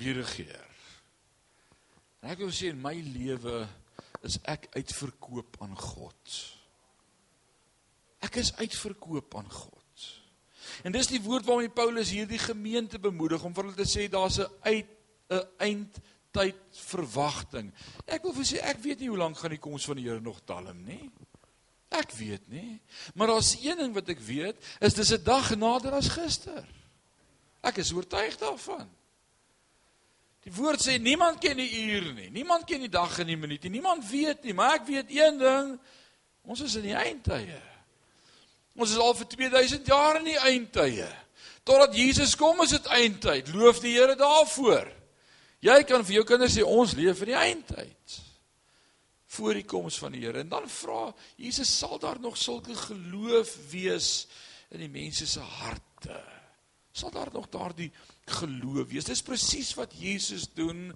wie 0.00 0.14
regeer. 0.16 0.68
En 2.20 2.32
ek 2.32 2.40
wil 2.42 2.52
sê 2.54 2.70
in 2.72 2.80
my 2.80 2.94
lewe 3.04 3.64
is 4.26 4.38
ek 4.48 4.68
uitverkoop 4.76 5.60
aan 5.64 5.76
God. 5.76 6.38
Ek 8.24 8.36
is 8.40 8.52
uitverkoop 8.60 9.36
aan 9.40 9.48
God. 9.52 9.76
En 10.84 10.92
dis 10.92 11.08
die 11.10 11.20
woord 11.24 11.48
waarmee 11.48 11.72
Paulus 11.72 12.12
hierdie 12.12 12.40
gemeente 12.40 13.00
bemoedig 13.00 13.44
om 13.44 13.54
vir 13.56 13.68
hulle 13.68 13.80
te 13.80 13.88
sê 13.88 14.06
daar's 14.12 14.38
'n 14.40 14.48
uit 14.64 14.88
'n 15.30 15.44
eindtyd 16.30 16.78
verwagting. 16.86 17.72
Ek 18.06 18.22
wil 18.22 18.34
vir 18.34 18.46
sê 18.46 18.60
ek 18.62 18.78
weet 18.82 19.00
nie 19.00 19.10
hoe 19.10 19.18
lank 19.18 19.38
gaan 19.38 19.50
die 19.50 19.62
koms 19.62 19.86
van 19.88 19.98
die 19.98 20.06
Here 20.06 20.20
nog 20.20 20.40
talm 20.46 20.84
nie. 20.86 21.10
Ek 21.90 22.12
weet 22.14 22.46
nie. 22.48 22.80
Maar 23.14 23.34
daar's 23.34 23.56
een 23.58 23.78
ding 23.78 23.94
wat 23.94 24.08
ek 24.08 24.20
weet, 24.22 24.56
is 24.80 24.94
dis 24.94 25.12
'n 25.12 25.24
dag 25.24 25.56
nader 25.56 25.92
as 25.92 26.08
gister. 26.08 26.64
Ek 27.62 27.78
is 27.78 27.92
oortuig 27.92 28.36
daarvan. 28.38 28.88
Die 30.42 30.52
woord 30.52 30.80
sê 30.80 30.98
niemand 30.98 31.40
ken 31.40 31.56
die 31.56 31.90
uur 31.90 32.12
nie. 32.14 32.30
Niemand 32.30 32.64
ken 32.64 32.80
die 32.80 32.88
dag 32.88 33.18
en 33.18 33.26
die 33.26 33.36
minuut 33.36 33.62
nie. 33.62 33.70
Niemand 33.70 34.08
weet 34.08 34.44
nie, 34.44 34.54
maar 34.54 34.74
ek 34.74 34.86
weet 34.86 35.10
een 35.10 35.38
ding. 35.38 35.78
Ons 36.42 36.60
is 36.60 36.74
in 36.76 36.82
die 36.82 36.94
eindtye. 36.94 37.60
Ons 38.76 38.90
is 38.90 38.98
al 38.98 39.14
vir 39.14 39.26
2000 39.26 39.86
jaar 39.86 40.16
in 40.16 40.24
die 40.24 40.38
eindtye. 40.38 41.08
Totdat 41.62 41.94
Jesus 41.94 42.36
kom 42.36 42.62
is 42.62 42.70
dit 42.70 42.86
eindtyd. 42.86 43.52
Loof 43.52 43.80
die 43.80 43.98
Here 43.98 44.16
daarvoor. 44.16 44.99
Jy 45.60 45.82
kan 45.84 46.04
vir 46.06 46.20
jou 46.20 46.26
kinders 46.28 46.56
sê 46.56 46.64
ons 46.64 46.96
leef 46.96 47.20
in 47.24 47.32
die 47.34 47.38
eindtyd. 47.38 48.18
Voor 49.30 49.54
die 49.54 49.66
koms 49.68 49.98
van 50.00 50.14
die 50.16 50.24
Here. 50.24 50.40
En 50.40 50.48
dan 50.48 50.68
vra 50.72 51.10
Jesus 51.38 51.70
sal 51.70 52.00
daar 52.02 52.20
nog 52.20 52.38
sulke 52.40 52.74
geloof 52.74 53.52
wees 53.70 54.26
in 54.72 54.80
die 54.84 54.92
mense 54.92 55.26
se 55.28 55.44
harte? 55.60 56.16
Sal 56.92 57.12
daar 57.14 57.28
nog 57.32 57.46
daardie 57.52 57.90
geloof 58.26 58.88
wees? 58.90 59.06
Dis 59.06 59.22
presies 59.22 59.74
wat 59.78 59.92
Jesus 59.94 60.48
doen 60.54 60.88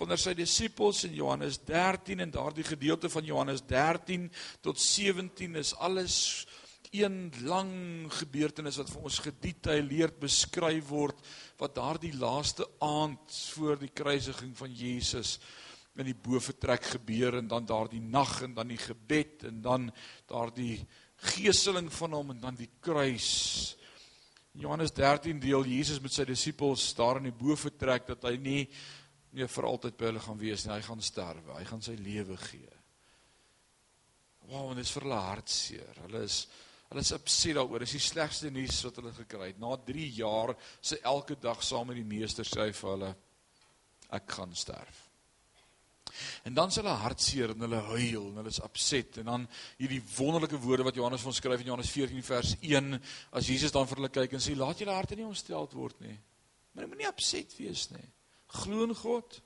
wanneer 0.00 0.20
sy 0.22 0.32
disippels 0.38 1.02
in 1.08 1.18
Johannes 1.18 1.58
13 1.68 2.22
en 2.24 2.32
daardie 2.32 2.64
gedeelte 2.64 3.10
van 3.12 3.26
Johannes 3.26 3.60
13 3.68 4.30
tot 4.64 4.80
17 4.80 5.58
is 5.60 5.74
alles 5.76 6.46
een 6.92 7.32
lang 7.48 7.72
gebeurtenis 8.12 8.76
wat 8.82 8.90
vir 8.92 9.04
ons 9.08 9.18
gedetailleerd 9.24 10.18
beskryf 10.20 10.90
word 10.92 11.20
wat 11.60 11.76
daardie 11.78 12.12
laaste 12.20 12.66
aand 12.84 13.36
voor 13.54 13.78
die 13.80 13.92
kruisiging 13.96 14.52
van 14.56 14.74
Jesus 14.76 15.38
in 15.96 16.08
die 16.08 16.16
boefretrek 16.16 16.84
gebeur 16.94 17.38
en 17.40 17.48
dan 17.48 17.68
daardie 17.68 18.00
nag 18.00 18.42
en 18.44 18.54
dan 18.56 18.68
die 18.72 18.80
gebed 18.80 19.46
en 19.48 19.60
dan 19.64 19.88
daardie 20.28 20.80
geeseling 21.32 21.88
van 21.92 22.16
hom 22.16 22.32
en 22.34 22.40
dan 22.42 22.58
die 22.58 22.70
kruis. 22.80 23.76
Johannes 24.52 24.92
13 24.92 25.40
deel 25.40 25.64
Jesus 25.64 26.00
met 26.00 26.12
sy 26.12 26.26
disippels 26.28 26.90
daar 26.96 27.20
in 27.20 27.30
die 27.30 27.36
boefretrek 27.36 28.08
dat 28.08 28.28
hy 28.28 28.36
nie 28.36 28.64
nie 29.32 29.46
vir 29.48 29.64
altyd 29.64 29.96
by 29.96 30.10
hulle 30.10 30.20
gaan 30.20 30.36
wees 30.36 30.66
nie, 30.66 30.74
hy 30.74 30.82
gaan 30.84 31.00
sterwe, 31.00 31.54
hy 31.56 31.64
gaan 31.64 31.80
sy 31.80 31.94
lewe 31.96 32.36
gee. 32.36 32.74
Wow, 34.44 34.66
en 34.68 34.76
dit 34.76 34.84
is 34.84 34.92
vir 34.92 35.06
hulle 35.06 35.20
hartseer. 35.24 36.00
Hulle 36.04 36.20
is 36.26 36.42
Hulle 36.92 37.00
is 37.00 37.14
opset 37.16 37.56
daaroor. 37.56 37.80
Dis 37.86 37.94
die 37.96 38.04
slegste 38.04 38.50
nuus 38.52 38.82
wat 38.84 38.98
hulle 39.00 39.14
gekry 39.16 39.46
het. 39.48 39.60
Na 39.62 39.78
3 39.80 40.08
jaar 40.12 40.52
se 40.80 40.98
elke 41.08 41.38
dag 41.40 41.62
saam 41.64 41.88
met 41.88 41.96
die 41.96 42.04
meester 42.04 42.44
sê 42.44 42.66
hy 42.66 42.74
vir 42.76 42.90
hulle 42.90 43.08
ek 44.12 44.34
gaan 44.36 44.52
sterf. 44.52 44.98
En 46.44 46.52
dan 46.52 46.68
is 46.68 46.76
hulle 46.76 46.92
hartseer 47.00 47.54
en 47.54 47.64
hulle 47.64 47.80
huil 47.94 48.26
en 48.26 48.42
hulle 48.42 48.52
is 48.52 48.60
opset 48.60 49.22
en 49.22 49.30
dan 49.30 49.48
hierdie 49.78 50.02
wonderlike 50.18 50.60
woorde 50.60 50.84
wat 50.84 51.00
Johannes 51.00 51.24
van 51.24 51.36
skryf 51.38 51.64
in 51.64 51.70
Johannes 51.70 51.94
14 51.94 52.26
vers 52.28 52.52
1 52.60 53.00
as 53.40 53.48
Jesus 53.48 53.72
dan 53.72 53.88
vir 53.88 54.02
hulle 54.02 54.12
kyk 54.12 54.36
en 54.36 54.44
sê 54.44 54.52
laat 54.58 54.84
julle 54.84 54.92
harte 54.92 55.16
nie 55.16 55.24
ontsteld 55.24 55.72
word 55.78 55.96
nie. 56.04 56.18
Maar 56.76 56.92
moenie 56.92 57.08
opset 57.08 57.56
wees 57.56 57.88
nie. 57.96 58.04
Glo 58.60 58.84
in 58.84 58.92
God. 59.00 59.40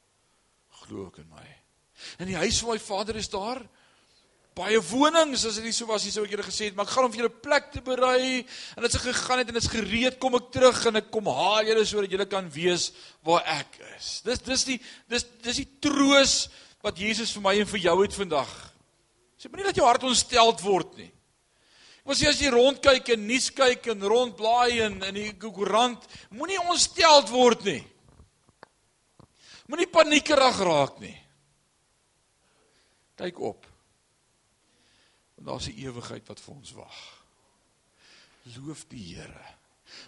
Glo 0.82 1.06
ook 1.06 1.22
in 1.22 1.30
my. 1.30 1.46
In 2.18 2.34
die 2.34 2.40
huis 2.42 2.58
van 2.58 2.74
my 2.74 2.80
Vader 2.82 3.22
is 3.22 3.30
daar 3.30 3.62
baie 4.56 4.78
wonings 4.88 5.42
as 5.44 5.58
dit 5.58 5.66
nie 5.68 5.74
so 5.76 5.84
was 5.90 6.06
nie 6.06 6.12
sou 6.14 6.22
ek 6.24 6.32
julle 6.32 6.44
gesê 6.46 6.70
het 6.70 6.76
maar 6.76 6.86
ek 6.88 6.94
gaan 6.94 7.06
om 7.06 7.12
vir 7.12 7.22
julle 7.22 7.40
plek 7.44 7.66
te 7.74 7.82
berei 7.84 8.38
en 8.40 8.86
as 8.88 8.94
ek 8.96 9.04
gegaan 9.10 9.42
het 9.42 9.50
en 9.52 9.58
is 9.60 9.68
gereed 9.68 10.16
kom 10.22 10.38
ek 10.38 10.46
terug 10.54 10.78
en 10.88 10.96
ek 11.02 11.10
kom 11.12 11.28
haal 11.28 11.68
julle 11.68 11.84
sodat 11.84 12.14
julle 12.14 12.26
kan 12.30 12.48
weet 12.54 12.86
waar 13.26 13.44
ek 13.52 13.76
is. 13.90 14.22
Dis 14.24 14.40
dis 14.46 14.64
die 14.70 14.78
dis 15.12 15.26
dis 15.44 15.60
die 15.60 15.68
troos 15.84 16.46
wat 16.86 16.96
Jesus 17.02 17.34
vir 17.36 17.44
my 17.44 17.54
en 17.60 17.68
vir 17.68 17.84
jou 17.84 17.98
het 18.00 18.16
vandag. 18.16 18.56
Sê 19.36 19.52
moenie 19.52 19.68
dat 19.68 19.76
jou 19.76 19.84
hart 19.84 20.08
ontsteld 20.08 20.64
word 20.64 20.96
nie. 21.02 21.10
Ek 22.00 22.08
wil 22.08 22.16
sê 22.16 22.32
as 22.32 22.40
jy 22.40 22.54
rondkyk 22.54 23.12
en 23.12 23.28
nuus 23.28 23.52
kyk 23.52 23.92
en 23.92 24.08
rondblaai 24.08 24.80
en 24.88 24.98
in 25.10 25.20
die 25.20 25.28
koerant 25.42 26.08
moenie 26.32 26.62
ontsteld 26.64 27.28
word 27.34 27.68
nie. 27.68 27.82
Moenie 29.68 29.92
paniekerig 29.92 30.64
raak 30.64 31.00
nie. 31.04 31.16
Kyk 33.20 33.48
op 33.52 33.75
Want 35.36 35.48
daar's 35.48 35.68
'n 35.68 35.78
ewigheid 35.78 36.26
wat 36.26 36.40
vir 36.40 36.54
ons 36.54 36.72
wag. 36.72 37.24
Loof 38.56 38.84
die 38.88 39.14
Here. 39.14 39.44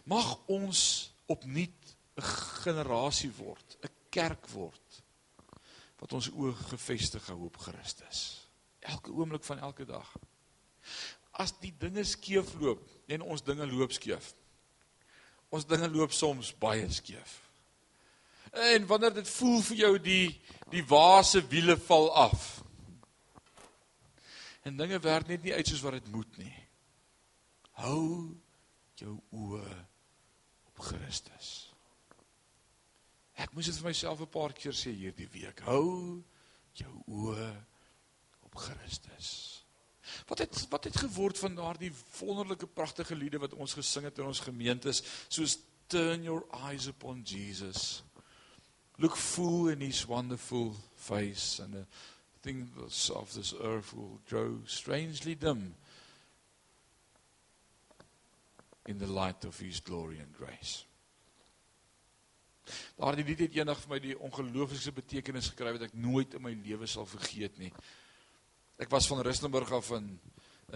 Mag 0.05 0.39
ons 0.47 1.13
opnuut 1.27 1.97
'n 2.17 2.23
generasie 2.63 3.33
word, 3.37 3.77
'n 3.83 3.91
kerk 4.11 4.49
word 4.49 5.03
wat 5.99 6.13
ons 6.13 6.31
oë 6.31 6.55
gefestig 6.71 7.27
hou 7.27 7.45
op 7.49 7.57
Christus. 7.57 8.49
Elke 8.79 9.11
oomblik 9.11 9.45
van 9.45 9.59
elke 9.59 9.85
dag. 9.85 10.13
As 11.31 11.53
die 11.61 11.75
dinge 11.79 12.05
skeef 12.05 12.55
loop 12.61 12.83
en 13.07 13.23
ons 13.23 13.43
dinge 13.43 13.67
loop 13.67 13.93
skeef. 13.93 14.35
Ons 15.49 15.67
dinge 15.67 15.89
loop 15.91 16.13
soms 16.13 16.53
baie 16.59 16.87
skeef. 16.91 17.41
En 18.53 18.87
wanneer 18.87 19.15
dit 19.15 19.29
voel 19.29 19.61
vir 19.63 19.77
jou 19.77 19.99
die 19.99 20.41
die 20.71 20.85
waase 20.87 21.43
wiele 21.49 21.77
val 21.77 22.11
af 22.15 22.63
en 24.69 24.77
dinge 24.77 24.99
werk 25.05 25.29
net 25.31 25.45
nie 25.45 25.55
uit 25.55 25.69
soos 25.69 25.85
wat 25.85 25.99
dit 25.99 26.11
moet 26.13 26.39
nie. 26.41 26.55
Hou 27.79 28.35
jou 28.99 29.15
oë 29.33 29.75
op 30.71 30.83
Christus. 30.89 31.69
Ek 33.39 33.53
moes 33.55 33.69
dit 33.71 33.79
vir 33.79 33.91
myself 33.91 34.21
'n 34.21 34.35
paar 34.35 34.53
keer 34.53 34.75
sê 34.75 34.91
hierdie 34.91 35.29
week. 35.31 35.61
Hou 35.61 36.23
jou 36.75 36.95
oë 37.07 37.53
op 38.43 38.55
Christus. 38.55 39.63
Wat 40.27 40.39
het 40.39 40.67
wat 40.71 40.85
het 40.85 40.97
geword 40.97 41.39
van 41.39 41.55
daardie 41.55 41.93
wonderlike 42.21 42.67
pragtige 42.67 43.15
liede 43.15 43.39
wat 43.39 43.55
ons 43.55 43.75
gesing 43.75 44.05
het 44.05 44.19
in 44.19 44.25
ons 44.25 44.41
gemeentes 44.41 45.03
soos 45.29 45.59
turn 45.87 46.23
your 46.23 46.45
eyes 46.53 46.87
upon 46.87 47.23
Jesus. 47.23 48.03
Look 48.99 49.17
full 49.17 49.69
in 49.69 49.81
his 49.81 50.07
wonderful 50.07 50.75
face 50.97 51.61
and 51.61 51.75
a 51.75 51.87
things 52.43 53.11
of 53.11 53.33
this 53.33 53.55
earth 53.61 53.95
will 53.95 54.21
grow 54.29 54.61
strangely 54.67 55.35
dim 55.35 55.75
in 58.87 58.99
the 58.99 59.07
light 59.07 59.45
of 59.45 59.59
his 59.59 59.81
glory 59.81 60.19
and 60.19 60.33
grace. 60.37 60.85
Daardie 62.97 63.25
lied 63.25 63.47
het 63.47 63.57
eendag 63.57 63.81
vir 63.81 63.93
my 63.93 63.99
die 64.03 64.17
ongelooflikste 64.17 64.93
betekenis 64.97 65.51
gekry 65.53 65.75
wat 65.77 65.87
ek 65.89 65.97
nooit 65.97 66.37
in 66.37 66.45
my 66.45 66.53
lewe 66.65 66.89
sal 66.89 67.09
vergeet 67.09 67.57
nie. 67.61 67.71
Ek 68.79 68.91
was 68.93 69.09
van 69.11 69.23
Rustenburg 69.25 69.73
af 69.73 69.93
in 69.97 70.13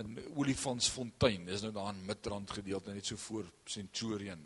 in 0.01 0.17
Olifantsfontein. 0.41 1.45
Dis 1.45 1.61
nou 1.61 1.73
daar 1.77 1.91
in 1.93 2.05
Midrand 2.09 2.51
gedeelte 2.51 2.95
net 2.95 3.07
so 3.07 3.17
voor 3.17 3.45
Centurion. 3.69 4.41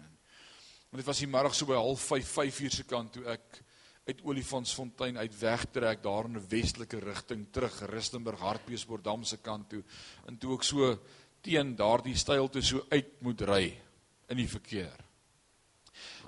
En 0.91 0.99
dit 0.99 1.07
was 1.07 1.21
die 1.23 1.29
middag 1.31 1.55
so 1.55 1.69
by 1.69 1.77
05:30 1.79 2.27
5 2.33 2.61
uur 2.61 2.75
se 2.75 2.85
kant 2.85 3.13
toe 3.13 3.25
ek 3.31 3.63
uit 4.07 4.23
Olifantsfontein 4.23 5.19
uit 5.19 5.39
wegtrek 5.39 6.03
daar 6.03 6.25
in 6.25 6.37
'n 6.39 6.49
westelike 6.49 6.99
rigting 6.99 7.47
terug 7.51 7.81
Rustenburg 7.91 8.41
Hartbeespoortdam 8.41 9.25
se 9.25 9.37
kant 9.37 9.69
toe 9.69 9.83
en 10.27 10.39
toe 10.39 10.55
ek 10.55 10.63
so 10.63 10.99
teen 11.41 11.77
daardie 11.77 12.17
styl 12.17 12.49
toe 12.49 12.63
so 12.63 12.87
uit 12.89 13.21
moet 13.21 13.41
ry 13.41 13.83
in 14.29 14.37
die 14.37 14.49
verkeer. 14.49 15.05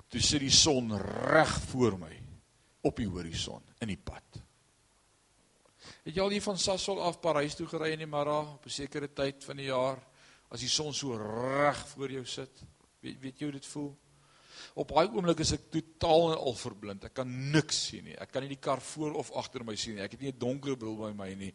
Toe 0.07 0.21
sit 0.21 0.39
die 0.39 0.51
son 0.51 0.91
reg 0.97 1.51
voor 1.71 1.97
my 1.99 2.21
op 2.81 2.95
die 2.95 3.07
horison 3.07 3.63
in 3.79 3.87
die 3.87 4.01
pad. 4.03 4.41
Het 6.03 6.15
jy 6.15 6.21
al 6.21 6.29
hier 6.29 6.41
van 6.41 6.57
Sasol 6.57 7.01
af 7.01 7.19
Parys 7.21 7.55
toe 7.55 7.67
gery 7.67 7.91
in 7.91 7.99
die 7.99 8.07
middag 8.07 8.53
op 8.55 8.65
'n 8.65 8.69
sekere 8.69 9.07
tyd 9.07 9.43
van 9.43 9.57
die 9.57 9.69
jaar 9.69 9.99
as 10.49 10.59
die 10.59 10.69
son 10.69 10.93
so 10.93 11.15
reg 11.15 11.87
voor 11.87 12.11
jou 12.11 12.25
sit? 12.25 12.63
Weet 12.99 13.19
weet 13.19 13.39
jy 13.39 13.45
hoe 13.45 13.59
dit 13.59 13.65
voel? 13.65 13.97
Op 14.73 14.93
daai 14.93 15.07
oomblik 15.07 15.39
is 15.39 15.53
ek 15.53 15.69
totaal 15.71 16.31
en 16.31 16.37
al 16.37 16.55
verblind. 16.55 17.09
Ek 17.09 17.13
kan 17.13 17.51
niks 17.51 17.87
sien 17.89 18.03
nie. 18.03 18.17
Ek 18.17 18.31
kan 18.31 18.41
nie 18.41 18.55
die 18.55 18.61
kar 18.61 18.81
voor 18.81 19.13
of 19.21 19.31
agter 19.31 19.63
my 19.63 19.75
sien 19.75 19.95
nie. 19.95 20.03
Ek 20.03 20.11
het 20.11 20.21
nie 20.21 20.31
'n 20.31 20.39
donker 20.39 20.77
bril 20.77 20.97
by 20.97 21.13
my 21.13 21.33
nie. 21.35 21.53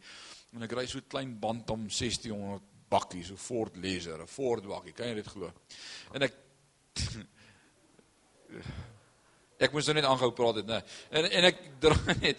En 0.54 0.62
ek 0.62 0.72
ry 0.72 0.86
so 0.86 1.00
klein 1.08 1.40
Bantam 1.40 1.88
1600 1.88 2.62
bakkie, 2.88 3.24
so 3.24 3.36
Ford 3.36 3.76
Laser, 3.76 4.20
'n 4.20 4.26
Ford 4.26 4.66
bakkie. 4.66 4.92
Kan 4.92 5.08
jy 5.08 5.14
dit 5.14 5.26
glo? 5.26 5.52
En 6.14 6.22
ek 6.22 6.34
ek 9.64 9.72
moes 9.72 9.86
nou 9.86 9.94
net 9.94 10.04
aanhou 10.04 10.30
praat 10.36 10.60
dit, 10.60 10.66
né? 10.66 10.82
En 11.10 11.30
en 11.30 11.44
ek 11.50 11.60
draai 11.80 12.14
net 12.20 12.38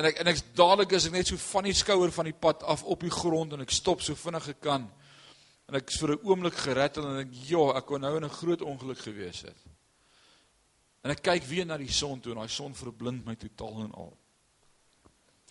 en 0.00 0.08
ek 0.08 0.20
en 0.22 0.30
ek's 0.32 0.44
dadelik 0.56 0.94
is 0.96 1.06
ek 1.06 1.12
net 1.12 1.30
so 1.30 1.36
van 1.36 1.68
die 1.68 1.76
skouer 1.76 2.12
van 2.14 2.30
die 2.30 2.38
pad 2.46 2.62
af 2.62 2.84
op 2.84 3.04
die 3.04 3.12
grond 3.12 3.52
en 3.52 3.66
ek 3.66 3.74
stop 3.74 4.04
so 4.04 4.14
vinnig 4.14 4.48
ek 4.54 4.60
kan. 4.60 4.88
En 5.68 5.78
ek 5.78 5.90
is 5.90 6.00
vir 6.02 6.14
'n 6.14 6.24
oomblik 6.26 6.56
gered 6.66 6.98
en 6.98 7.20
ek 7.24 7.34
ja, 7.50 7.64
ek 7.76 7.86
kon 7.86 8.00
nou 8.00 8.16
in 8.16 8.24
'n 8.24 8.38
groot 8.40 8.62
ongeluk 8.62 8.98
gewees 8.98 9.42
het. 9.42 9.58
En 11.00 11.14
ek 11.14 11.22
kyk 11.24 11.46
weer 11.48 11.68
na 11.68 11.78
die 11.80 11.92
son 11.92 12.20
toe 12.20 12.34
en 12.34 12.42
daai 12.42 12.52
son 12.52 12.76
verblind 12.76 13.24
my 13.24 13.36
totaal 13.40 13.86
en 13.86 13.94
al. 14.04 14.10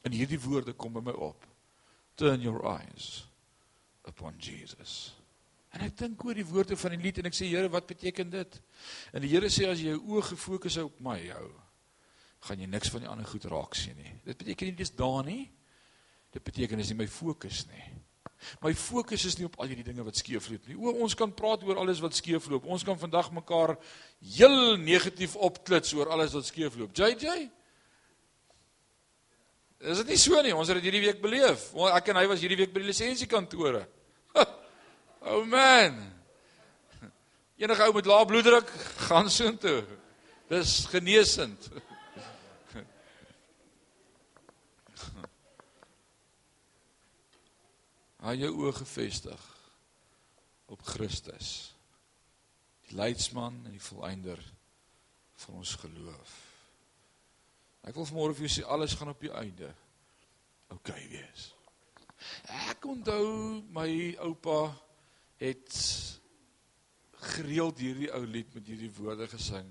En 0.05 0.15
hierdie 0.15 0.39
woorde 0.41 0.75
kom 0.77 0.93
by 0.95 1.03
my 1.09 1.15
op. 1.15 1.47
Turn 2.19 2.43
your 2.43 2.61
eyes 2.67 3.25
upon 4.07 4.37
Jesus. 4.37 5.15
En 5.75 5.83
ek 5.85 5.97
dink 5.99 6.23
oor 6.25 6.37
die 6.37 6.47
woorde 6.47 6.77
van 6.79 6.95
die 6.95 7.01
lied 7.01 7.19
en 7.21 7.29
ek 7.29 7.37
sê 7.37 7.47
Here, 7.49 7.69
wat 7.69 7.89
beteken 7.89 8.31
dit? 8.33 8.59
En 9.13 9.21
die 9.23 9.29
Here 9.31 9.49
sê 9.53 9.67
as 9.69 9.81
jy 9.81 9.93
jou 9.93 10.15
oë 10.15 10.29
gefokus 10.31 10.79
hou 10.81 10.87
op 10.89 11.01
my 11.05 11.19
hou, 11.29 11.47
gaan 12.47 12.61
jy 12.63 12.69
niks 12.71 12.91
van 12.93 13.03
die 13.03 13.11
ander 13.11 13.27
goed 13.27 13.45
raak 13.51 13.77
sien 13.77 13.97
nie. 13.99 14.13
Dit 14.25 14.39
beteken 14.41 14.71
nie 14.71 14.79
dis 14.79 14.93
daar 14.95 15.21
nie. 15.27 15.43
Dit 16.33 16.45
beteken 16.45 16.81
is 16.81 16.91
nie 16.93 17.01
my 17.01 17.07
fokus 17.09 17.65
nie. 17.69 17.85
My 18.63 18.73
fokus 18.77 19.25
is 19.27 19.37
nie 19.37 19.47
op 19.47 19.57
al 19.59 19.69
hierdie 19.71 19.85
dinge 19.87 20.03
wat 20.07 20.19
skeefloop 20.19 20.67
nie. 20.69 20.77
O, 20.79 20.93
ons 21.03 21.15
kan 21.17 21.31
praat 21.35 21.63
oor 21.67 21.79
alles 21.81 21.99
wat 22.03 22.15
skeefloop. 22.17 22.67
Ons 22.71 22.85
kan 22.87 22.99
vandag 22.99 23.31
mekaar 23.35 23.75
heel 24.35 24.77
negatief 24.79 25.35
opklits 25.35 25.93
oor 25.97 26.11
alles 26.15 26.35
wat 26.37 26.47
skeefloop. 26.47 26.95
JJ? 26.95 27.49
Is 29.79 30.01
dit 30.03 30.11
nie 30.11 30.19
so 30.19 30.39
nie? 30.43 30.55
Ons 30.55 30.71
het 30.71 30.79
dit 30.79 30.89
hierdie 30.89 31.05
week 31.07 31.21
beleef. 31.23 31.69
Ek 31.93 32.11
en 32.11 32.19
hy 32.19 32.25
was 32.31 32.41
hierdie 32.43 32.59
week 32.59 32.73
by 32.75 32.83
die 32.83 32.91
lisensiekantore. 32.91 33.85
Oh 35.19 35.43
man. 35.43 35.97
Enige 37.59 37.83
ou 37.83 37.93
met 37.97 38.07
lae 38.07 38.25
bloeddruk 38.25 38.69
gaan 39.09 39.27
soontoe. 39.31 39.81
Dis 40.51 40.85
genesend. 40.91 41.67
Hou 48.19 48.35
jou 48.35 48.51
oë 48.65 48.75
gefestig 48.81 49.43
op 50.67 50.81
Christus. 50.83 51.71
Die 52.89 52.97
leidsman 52.99 53.61
en 53.63 53.75
die 53.75 53.83
volëinder 53.83 54.41
van 55.45 55.61
ons 55.61 55.75
geloof. 55.79 56.33
Ek 57.87 57.95
wil 57.95 58.07
vanmôre 58.09 58.35
vir 58.35 58.47
jou 58.47 58.55
sê 58.57 58.65
alles 58.67 58.95
gaan 58.99 59.13
op 59.13 59.23
die 59.23 59.31
einde 59.31 59.69
oukei 60.69 60.99
okay 60.99 61.05
wees. 61.13 61.45
Ek 62.69 62.83
onthou 62.85 63.61
my 63.73 63.89
oupa 64.25 64.67
het 65.39 65.77
gereeld 67.35 67.79
hierdie 67.79 68.11
ou 68.15 68.25
lied 68.27 68.51
met 68.55 68.67
hierdie 68.67 68.91
woorde 68.99 69.29
gesing. 69.31 69.69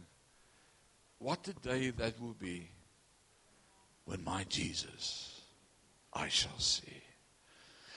What 1.20 1.50
a 1.52 1.56
day 1.60 1.92
that 2.00 2.18
will 2.20 2.36
be 2.38 2.70
when 4.08 4.24
my 4.24 4.44
Jesus 4.48 5.42
I 6.16 6.28
shall 6.32 6.58
see. 6.58 7.07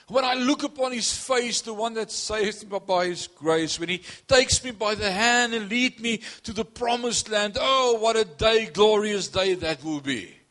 When 0.08 0.24
I 0.24 0.34
look 0.34 0.62
upon 0.62 0.92
his 0.92 1.12
face, 1.12 1.60
the 1.60 1.72
one 1.72 1.94
that 1.94 2.10
saves 2.10 2.64
me 2.64 2.78
by 2.86 3.06
his 3.06 3.28
grace, 3.28 3.78
when 3.78 3.88
he 3.88 4.02
takes 4.26 4.62
me 4.64 4.72
by 4.72 4.94
the 4.94 5.10
hand 5.10 5.54
and 5.54 5.68
lead 5.68 6.00
me 6.00 6.20
to 6.42 6.52
the 6.52 6.64
promised 6.64 7.30
land, 7.30 7.56
oh, 7.58 7.98
what 7.98 8.16
a 8.16 8.24
day, 8.24 8.66
glorious 8.66 9.28
day 9.28 9.54
that 9.54 9.82
will 9.84 10.00
be. 10.00 10.42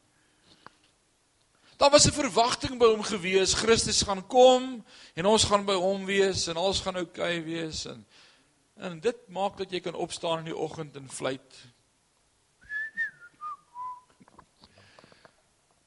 Daar 1.82 1.92
was 1.92 2.06
'n 2.06 2.12
verwagting 2.12 2.78
by 2.78 2.86
hom 2.86 3.02
gewees, 3.04 3.54
Christus 3.54 4.04
gaan 4.04 4.28
kom 4.28 4.86
en 5.16 5.26
ons 5.26 5.44
gaan 5.44 5.66
by 5.66 5.74
hom 5.74 6.06
wees 6.06 6.48
en 6.48 6.56
alles 6.56 6.80
gaan 6.80 6.96
oukei 6.96 7.40
okay 7.40 7.44
wees 7.44 7.86
en 7.86 8.06
en 8.78 9.00
dit 9.00 9.18
maak 9.30 9.58
dat 9.58 9.72
jy 9.72 9.80
kan 9.80 9.98
opstaan 9.98 10.40
in 10.40 10.46
die 10.46 10.58
oggend 10.58 10.96
en 10.96 11.10
fluit. 11.10 11.58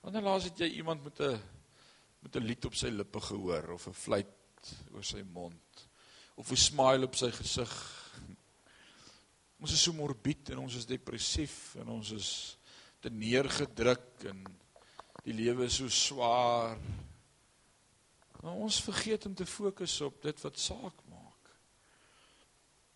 Wanneer 0.00 0.22
laas 0.22 0.44
het 0.44 0.58
jy 0.58 0.66
iemand 0.66 1.04
met 1.04 1.20
'n 1.20 1.40
met 2.24 2.36
'n 2.36 2.46
lied 2.48 2.64
op 2.64 2.74
sy 2.74 2.88
lippe 2.88 3.20
gehoor 3.20 3.74
of 3.76 3.86
'n 3.86 3.92
fluit 3.92 4.72
oor 4.92 5.04
sy 5.04 5.22
mond 5.22 5.88
of 6.34 6.50
'n 6.50 6.56
smile 6.56 7.04
op 7.04 7.14
sy 7.14 7.30
gesig. 7.30 7.72
Ons 9.60 9.72
is 9.72 9.82
so 9.82 9.92
morbied 9.92 10.50
en 10.50 10.58
ons 10.58 10.74
is 10.74 10.86
depressief 10.86 11.74
en 11.80 11.88
ons 11.88 12.10
is 12.10 12.58
te 13.00 13.10
neergedruk 13.10 14.24
en 14.28 14.44
die 15.24 15.32
lewe 15.32 15.64
is 15.64 15.76
so 15.76 15.88
swaar. 15.88 16.78
Maar 18.42 18.52
ons 18.52 18.82
vergeet 18.82 19.26
om 19.26 19.34
te 19.34 19.46
fokus 19.46 20.00
op 20.00 20.22
dit 20.22 20.40
wat 20.40 20.58
saak 20.58 20.98
maak. 21.08 21.54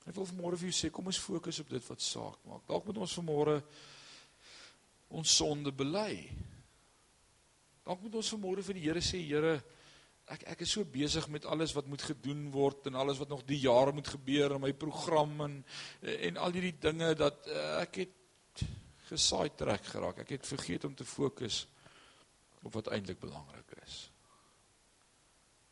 Ek 0.04 0.14
wil 0.14 0.26
vanmôre 0.26 0.58
vir 0.58 0.68
julle 0.68 0.80
sê 0.80 0.90
kom 0.90 1.06
ons 1.06 1.20
fokus 1.20 1.60
op 1.60 1.68
dit 1.68 1.88
wat 1.88 2.04
saak 2.04 2.44
maak. 2.44 2.66
Dalk 2.66 2.84
moet 2.84 3.00
ons 3.04 3.16
vanmôre 3.20 3.62
ons 5.08 5.36
sonde 5.36 5.72
bely. 5.72 6.28
Dalk 7.88 8.02
moet 8.04 8.18
ons 8.20 8.30
vanmôre 8.34 8.62
vir 8.66 8.76
die 8.76 8.84
Here 8.84 9.00
sê, 9.00 9.18
Here, 9.24 9.54
ek 10.28 10.42
ek 10.52 10.64
is 10.66 10.74
so 10.76 10.84
besig 10.84 11.24
met 11.32 11.46
alles 11.48 11.72
wat 11.72 11.86
moet 11.88 12.02
gedoen 12.04 12.50
word 12.52 12.90
en 12.90 12.98
alles 13.00 13.16
wat 13.16 13.30
nog 13.32 13.46
die 13.48 13.62
jaar 13.62 13.94
moet 13.96 14.10
gebeur 14.12 14.58
in 14.58 14.60
my 14.60 14.74
program 14.76 15.32
en 15.46 15.54
en 16.02 16.36
al 16.36 16.52
hierdie 16.52 16.76
dinge 16.82 17.14
dat 17.16 17.48
uh, 17.48 17.80
ek 17.80 18.02
het 18.02 18.64
gesaai 19.08 19.48
trek 19.56 19.88
geraak. 19.88 20.20
Ek 20.20 20.36
het 20.36 20.44
vergeet 20.50 20.84
om 20.84 20.92
te 20.92 21.08
fokus 21.08 21.62
op 22.60 22.76
wat 22.76 22.92
eintlik 22.92 23.22
belangrik 23.24 23.72
is. 23.80 23.98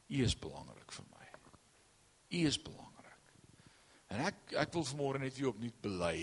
U 0.08 0.24
is 0.24 0.38
belangrik 0.40 0.96
vir 0.96 1.08
my. 1.12 1.30
U 2.32 2.44
is 2.48 2.56
belangrik. 2.56 3.32
En 4.08 4.24
ek 4.30 4.56
ek 4.64 4.72
wil 4.72 4.88
vanmôre 4.88 5.20
net 5.20 5.36
weer 5.36 5.52
opnuut 5.52 5.82
bely. 5.84 6.20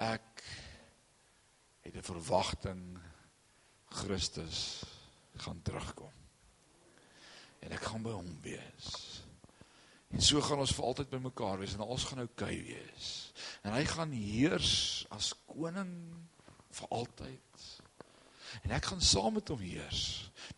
Ek 0.00 0.46
het 1.84 2.00
'n 2.00 2.12
verwagting 2.14 2.94
Christus 3.94 4.82
gaan 5.42 5.62
terugkom. 5.62 6.12
En 7.64 7.72
ek 7.74 7.86
gaan 7.88 8.04
by 8.04 8.12
hom 8.14 8.28
wees. 8.44 8.90
En 10.14 10.22
so 10.22 10.42
gaan 10.44 10.62
ons 10.62 10.74
vir 10.76 10.86
altyd 10.86 11.10
by 11.10 11.20
mekaar 11.24 11.58
wees 11.58 11.74
en 11.74 11.82
alles 11.82 12.04
gaan 12.06 12.22
oukei 12.22 12.52
okay 12.54 12.60
wees. 12.68 13.08
En 13.66 13.74
hy 13.74 13.82
gaan 13.88 14.12
heers 14.14 14.74
as 15.14 15.32
koning 15.48 15.94
vir 16.74 16.92
altyd. 16.94 17.64
En 18.62 18.74
ek 18.76 18.92
gaan 18.92 19.02
saam 19.02 19.34
met 19.38 19.50
hom 19.50 19.62
heers. 19.64 20.04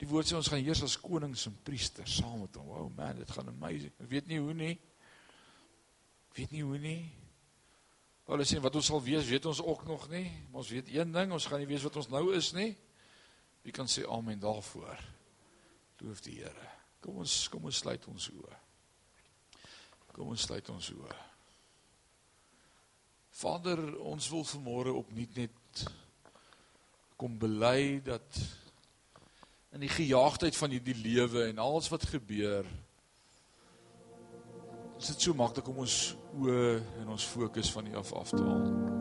Die 0.00 0.08
woord 0.10 0.28
sê 0.28 0.36
ons 0.36 0.50
gaan 0.52 0.64
heers 0.64 0.82
as 0.84 0.98
konings 1.00 1.46
en 1.48 1.56
priesters 1.64 2.18
saam 2.20 2.42
met 2.42 2.58
hom. 2.58 2.68
Wow 2.68 2.90
man, 2.96 3.22
dit 3.22 3.32
gaan 3.32 3.48
amazing. 3.52 3.94
Ek 4.02 4.10
weet 4.10 4.28
nie 4.28 4.40
hoe 4.42 4.56
nie. 4.56 4.74
Weet 6.36 6.52
nie 6.52 6.64
hoe 6.66 6.80
nie. 6.82 7.00
Hulle 8.26 8.44
sê 8.44 8.58
wat 8.60 8.74
ons 8.76 8.90
sal 8.90 9.00
wees, 9.06 9.28
weet 9.30 9.46
ons 9.48 9.62
ook 9.62 9.86
nog 9.88 10.08
nie. 10.12 10.26
Maar 10.50 10.64
ons 10.64 10.72
weet 10.74 10.90
een 10.92 11.14
ding, 11.14 11.32
ons 11.32 11.46
gaan 11.48 11.62
nie 11.62 11.70
weet 11.70 11.84
wat 11.86 11.96
ons 12.02 12.10
nou 12.12 12.26
is 12.36 12.50
nie. 12.56 12.74
Wie 13.66 13.74
kan 13.74 13.88
sê 13.90 14.04
amen 14.06 14.38
daarvoor? 14.38 14.98
Loof 15.98 16.20
die 16.22 16.36
Here. 16.38 16.68
Kom 17.02 17.16
ons 17.18 17.48
kom 17.50 17.64
ons 17.66 17.80
sluit 17.82 18.04
ons 18.06 18.28
oë. 18.30 18.58
Kom 20.14 20.30
ons 20.30 20.44
sluit 20.46 20.68
ons 20.70 20.90
oë. 20.94 21.16
Vader, 23.40 23.82
ons 24.06 24.28
wil 24.30 24.46
vanmôre 24.46 24.94
opnuut 24.94 25.34
net 25.42 25.82
kom 27.18 27.34
bely 27.42 27.98
dat 28.06 28.38
in 29.74 29.82
die 29.82 29.90
gejaagdheid 29.90 30.56
van 30.56 30.70
hierdie 30.70 30.96
lewe 31.02 31.48
en 31.50 31.58
alles 31.58 31.90
wat 31.90 32.06
gebeur 32.06 32.68
is 34.96 35.10
dit 35.10 35.26
so 35.26 35.34
maklik 35.34 35.66
om 35.74 35.82
ons 35.82 36.14
oë 36.38 36.68
en 37.02 37.16
ons 37.16 37.32
fokus 37.34 37.74
van 37.74 37.90
U 37.90 37.98
af 37.98 38.14
af 38.22 38.30
te 38.30 38.44
haal. 38.46 38.95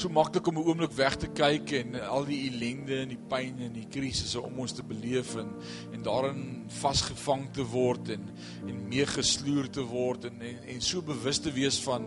So 0.00 0.08
maklik 0.08 0.46
om 0.48 0.56
'n 0.56 0.64
oomblik 0.64 0.92
weg 0.96 1.16
te 1.16 1.28
kyk 1.28 1.72
en 1.76 2.00
al 2.00 2.24
die 2.24 2.48
ellende 2.48 3.02
en 3.02 3.08
die 3.08 3.20
pyn 3.28 3.58
en 3.60 3.72
die 3.72 3.86
krisisse 3.92 4.40
om 4.40 4.58
ons 4.58 4.72
te 4.72 4.82
beleef 4.82 5.34
en 5.36 5.50
en 5.92 6.02
daarin 6.02 6.64
vasgevang 6.80 7.50
te 7.52 7.64
word 7.64 8.08
en 8.08 8.22
en 8.66 8.88
meegesloer 8.88 9.68
te 9.68 9.84
word 9.84 10.24
en 10.24 10.40
en, 10.40 10.62
en 10.74 10.80
so 10.80 11.02
bewus 11.02 11.38
te 11.38 11.52
wees 11.52 11.80
van 11.84 12.06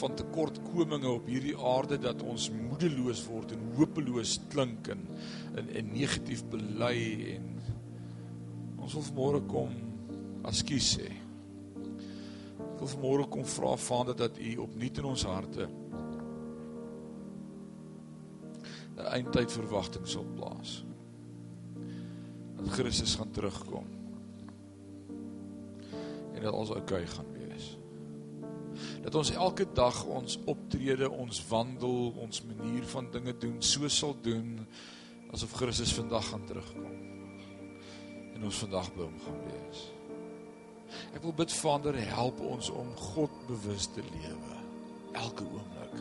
van 0.00 0.14
tekortkominge 0.14 1.08
op 1.08 1.26
hierdie 1.26 1.56
aarde 1.56 1.98
dat 1.98 2.22
ons 2.22 2.50
moedeloos 2.50 3.22
word 3.26 3.52
en 3.52 3.62
hopeloos 3.76 4.40
klink 4.50 4.88
en 4.88 5.06
in 5.56 5.70
en 5.76 5.92
negatief 5.92 6.42
bely 6.50 7.36
en 7.36 7.46
ons 8.78 8.94
wil 8.94 9.14
môre 9.14 9.40
kom 9.46 9.70
askies 10.42 10.96
sê. 10.96 11.10
Ek 12.58 12.80
wil 12.80 12.98
môre 13.02 13.28
kom 13.28 13.44
vra 13.44 13.76
Vader 13.76 14.16
dat 14.16 14.38
U 14.38 14.56
opnuut 14.66 14.98
in 14.98 15.04
ons 15.04 15.24
harte 15.28 15.68
'n 19.00 19.12
eindtyd 19.16 19.52
verwagting 19.52 20.06
sal 20.08 20.26
plaas. 20.34 20.84
Dat 22.56 22.68
Christus 22.68 23.14
gaan 23.14 23.30
terugkom. 23.30 23.86
En 26.34 26.42
dat 26.42 26.52
ons 26.52 26.70
oukei 26.70 27.06
gaan 27.06 27.32
wees. 27.32 27.78
Dat 29.02 29.14
ons 29.14 29.30
elke 29.30 29.66
dag 29.72 30.04
ons 30.04 30.38
optrede, 30.44 31.10
ons 31.10 31.46
wandel, 31.48 32.10
ons 32.10 32.42
manier 32.42 32.84
van 32.84 33.10
dinge 33.10 33.36
doen 33.36 33.62
so 33.62 33.88
sal 33.88 34.16
doen 34.22 34.66
asof 35.30 35.52
Christus 35.52 35.94
vandag 35.94 36.28
gaan 36.28 36.44
terugkom. 36.44 36.92
En 38.34 38.44
ons 38.44 38.58
vandag 38.58 38.94
by 38.94 39.02
hom 39.02 39.18
gaan 39.24 39.42
wees. 39.46 39.88
Ek 41.14 41.22
wil 41.22 41.34
bid 41.34 41.52
Vader, 41.52 41.96
help 42.14 42.40
ons 42.40 42.70
om 42.70 42.96
God 42.96 43.30
bewus 43.46 43.86
te 43.94 44.02
lewe 44.02 44.58
elke 45.12 45.44
oomblik 45.44 45.96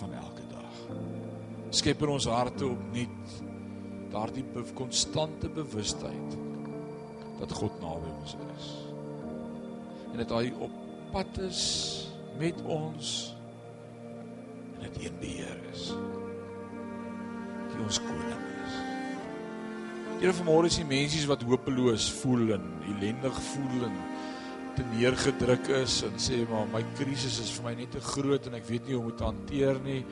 van 0.00 0.12
elke 0.12 0.46
dag 0.48 1.39
skep 1.70 2.02
in 2.02 2.14
ons 2.16 2.26
harte 2.30 2.66
opnuut 2.66 3.34
daardie 4.10 4.44
konstante 4.74 5.48
bewustheid 5.54 6.38
dat 7.40 7.52
God 7.56 7.76
naby 7.80 8.10
ons 8.18 8.36
is. 8.50 8.70
En 10.10 10.18
dat 10.20 10.32
hy 10.34 10.50
op 10.60 10.74
pad 11.14 11.38
is 11.46 11.62
met 12.40 12.58
ons 12.66 13.12
en 14.76 14.82
dat 14.82 14.98
een 15.00 15.16
beheer 15.20 15.60
is. 15.70 15.90
Die 17.70 17.82
ons 17.84 18.00
koning 18.02 18.44
is. 18.64 18.76
Here 20.20 20.34
vanmôre 20.36 20.68
is 20.68 20.80
die 20.82 20.88
mense 20.88 21.22
wat 21.30 21.46
hopeloos 21.48 22.10
voel 22.20 22.56
en 22.58 22.66
ellendig 22.90 23.38
voel 23.54 23.86
en 23.88 23.96
te 24.76 24.84
neergedruk 24.92 25.70
is 25.80 26.00
en 26.06 26.18
sê 26.20 26.42
maar 26.50 26.68
my 26.74 26.82
krisis 26.98 27.40
is 27.42 27.54
vir 27.56 27.70
my 27.70 27.72
net 27.78 27.94
te 27.96 28.02
groot 28.04 28.46
en 28.50 28.58
ek 28.58 28.68
weet 28.68 28.86
nie 28.86 28.96
hoe 28.96 29.02
om 29.04 29.10
dit 29.10 29.24
hanteer 29.24 29.80
nie. 29.86 30.02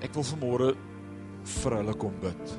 Ek 0.00 0.14
wil 0.16 0.24
vanmôre 0.24 0.68
vir 1.60 1.74
hulle 1.76 1.94
kom 2.00 2.14
bid. 2.22 2.52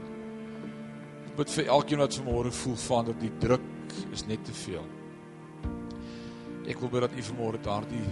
Ek 1.32 1.38
bid 1.40 1.54
vir 1.56 1.72
elkeen 1.74 2.02
wat 2.04 2.18
vanmôre 2.20 2.52
voel 2.54 2.76
van 2.84 3.08
dat 3.10 3.22
die 3.22 3.32
druk 3.42 3.96
is 4.14 4.28
net 4.30 4.44
te 4.46 4.54
veel. 4.54 4.86
Ek 6.70 6.78
wil 6.84 6.92
bid 6.94 7.08
dat 7.08 7.18
U 7.18 7.26
vanmôre 7.32 7.62
daardie 7.66 8.04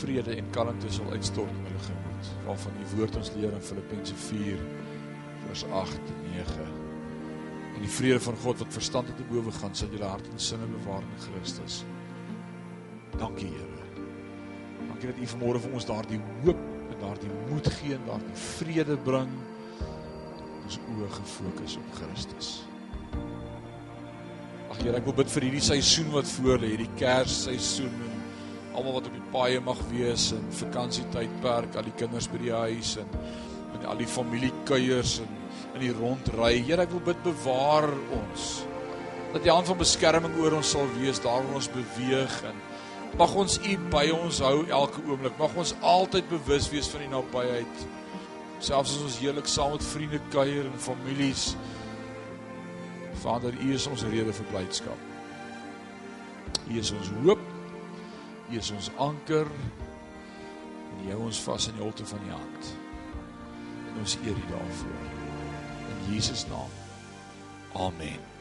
vrede 0.00 0.38
en 0.38 0.48
kalmte 0.56 0.88
sal 0.92 1.12
uitstort 1.12 1.52
in 1.52 1.68
hulle 1.68 1.84
gemoed. 1.84 2.32
Waarvan 2.46 2.80
die 2.80 2.88
woord 2.94 3.20
ons 3.20 3.32
leer 3.36 3.52
in 3.52 3.68
Filippense 3.68 4.16
4 4.26 4.64
vers 5.44 5.66
8 5.84 6.12
en 6.14 6.24
9. 6.32 6.68
En 7.74 7.82
die 7.82 7.94
vrede 7.98 8.20
van 8.24 8.38
God 8.40 8.62
wat 8.62 8.76
verstand 8.78 9.12
te 9.18 9.26
bowe 9.28 9.52
gaan, 9.60 9.76
sal 9.76 9.92
julle 9.92 10.08
hart 10.08 10.30
en 10.30 10.40
sinne 10.40 10.68
bewaar 10.78 11.04
in 11.04 11.24
Christus. 11.26 11.82
Dankie 13.18 13.50
Here. 13.52 13.82
Dankie 14.88 15.12
dat 15.12 15.20
U 15.20 15.28
vanmôre 15.34 15.60
vir 15.66 15.76
ons 15.76 15.92
daardie 15.92 16.22
hoop 16.46 16.70
daardie 17.04 17.32
moed 17.50 17.68
gee 17.78 17.96
en 17.96 18.06
daardie 18.08 18.38
vrede 18.58 18.96
bring. 19.06 19.32
Ons 20.64 20.80
oë 20.94 21.10
gefokus 21.18 21.78
op 21.80 21.96
Christus. 21.98 22.52
Ag 24.72 24.80
Here, 24.80 24.96
ek 24.98 25.06
wil 25.06 25.16
bid 25.20 25.30
vir 25.30 25.48
hierdie 25.48 25.64
seisoen 25.64 26.10
wat 26.14 26.28
voor 26.38 26.58
lê, 26.62 26.72
hierdie 26.74 26.90
Kersseisoen 26.98 27.94
en 28.08 28.20
almal 28.74 28.96
wat 28.96 29.08
op 29.10 29.14
die 29.14 29.28
paaie 29.30 29.60
mag 29.62 29.80
wees 29.92 30.32
en 30.34 30.42
vakansietydperk, 30.58 31.76
al 31.78 31.86
die 31.86 31.94
kinders 32.00 32.26
by 32.32 32.40
die 32.42 32.54
huis 32.64 32.96
en 33.02 33.18
en 33.74 33.88
al 33.90 33.98
die 33.98 34.06
familiekuiers 34.06 35.16
en 35.24 35.30
in 35.74 35.82
die 35.82 35.94
rondry. 35.96 36.60
Here, 36.62 36.84
ek 36.84 36.92
wil 36.94 37.02
bid 37.08 37.22
bewaar 37.26 37.88
ons. 38.14 38.62
Dat 39.34 39.42
die 39.42 39.50
hand 39.50 39.66
van 39.66 39.80
beskerming 39.80 40.36
oor 40.38 40.54
ons 40.60 40.70
sal 40.76 40.86
wees 40.94 41.18
daar 41.22 41.42
waar 41.42 41.58
ons 41.58 41.70
beweeg 41.74 42.36
en 42.46 42.60
mag 43.18 43.34
ons 43.38 43.58
U 43.60 43.76
by 43.92 44.08
ons 44.14 44.40
hou 44.44 44.64
elke 44.66 45.02
oomblik. 45.08 45.36
Mag 45.38 45.54
ons 45.60 45.74
altyd 45.80 46.28
bewus 46.32 46.70
wees 46.72 46.88
van 46.92 47.04
die 47.04 47.12
nabyheid. 47.12 47.86
Selfs 48.64 48.96
as 48.96 49.06
ons 49.06 49.20
heerlik 49.22 49.48
saam 49.50 49.74
met 49.74 49.84
vriende 49.84 50.20
kuier 50.32 50.64
en 50.64 50.78
families 50.80 51.52
Vader, 53.24 53.54
U 53.56 53.72
is 53.72 53.86
ons 53.88 54.04
rede 54.12 54.32
vir 54.36 54.48
blydskap. 54.50 55.04
U 56.68 56.78
is 56.80 56.92
ons 56.92 57.08
hoop. 57.22 57.40
U 58.50 58.58
is 58.58 58.70
ons 58.74 58.90
anker. 59.06 59.48
En 60.90 61.06
U 61.06 61.10
hou 61.14 61.22
ons 61.30 61.42
vas 61.46 61.70
in 61.70 61.78
die 61.78 61.84
holte 61.86 62.06
van 62.12 62.28
U 62.28 62.34
hand. 62.34 62.70
En 63.88 64.04
ons 64.04 64.18
eer 64.26 64.36
U 64.36 64.46
daarvoor. 64.52 65.10
In 65.94 66.06
Jesus 66.12 66.46
naam. 66.52 66.78
Amen. 67.74 68.33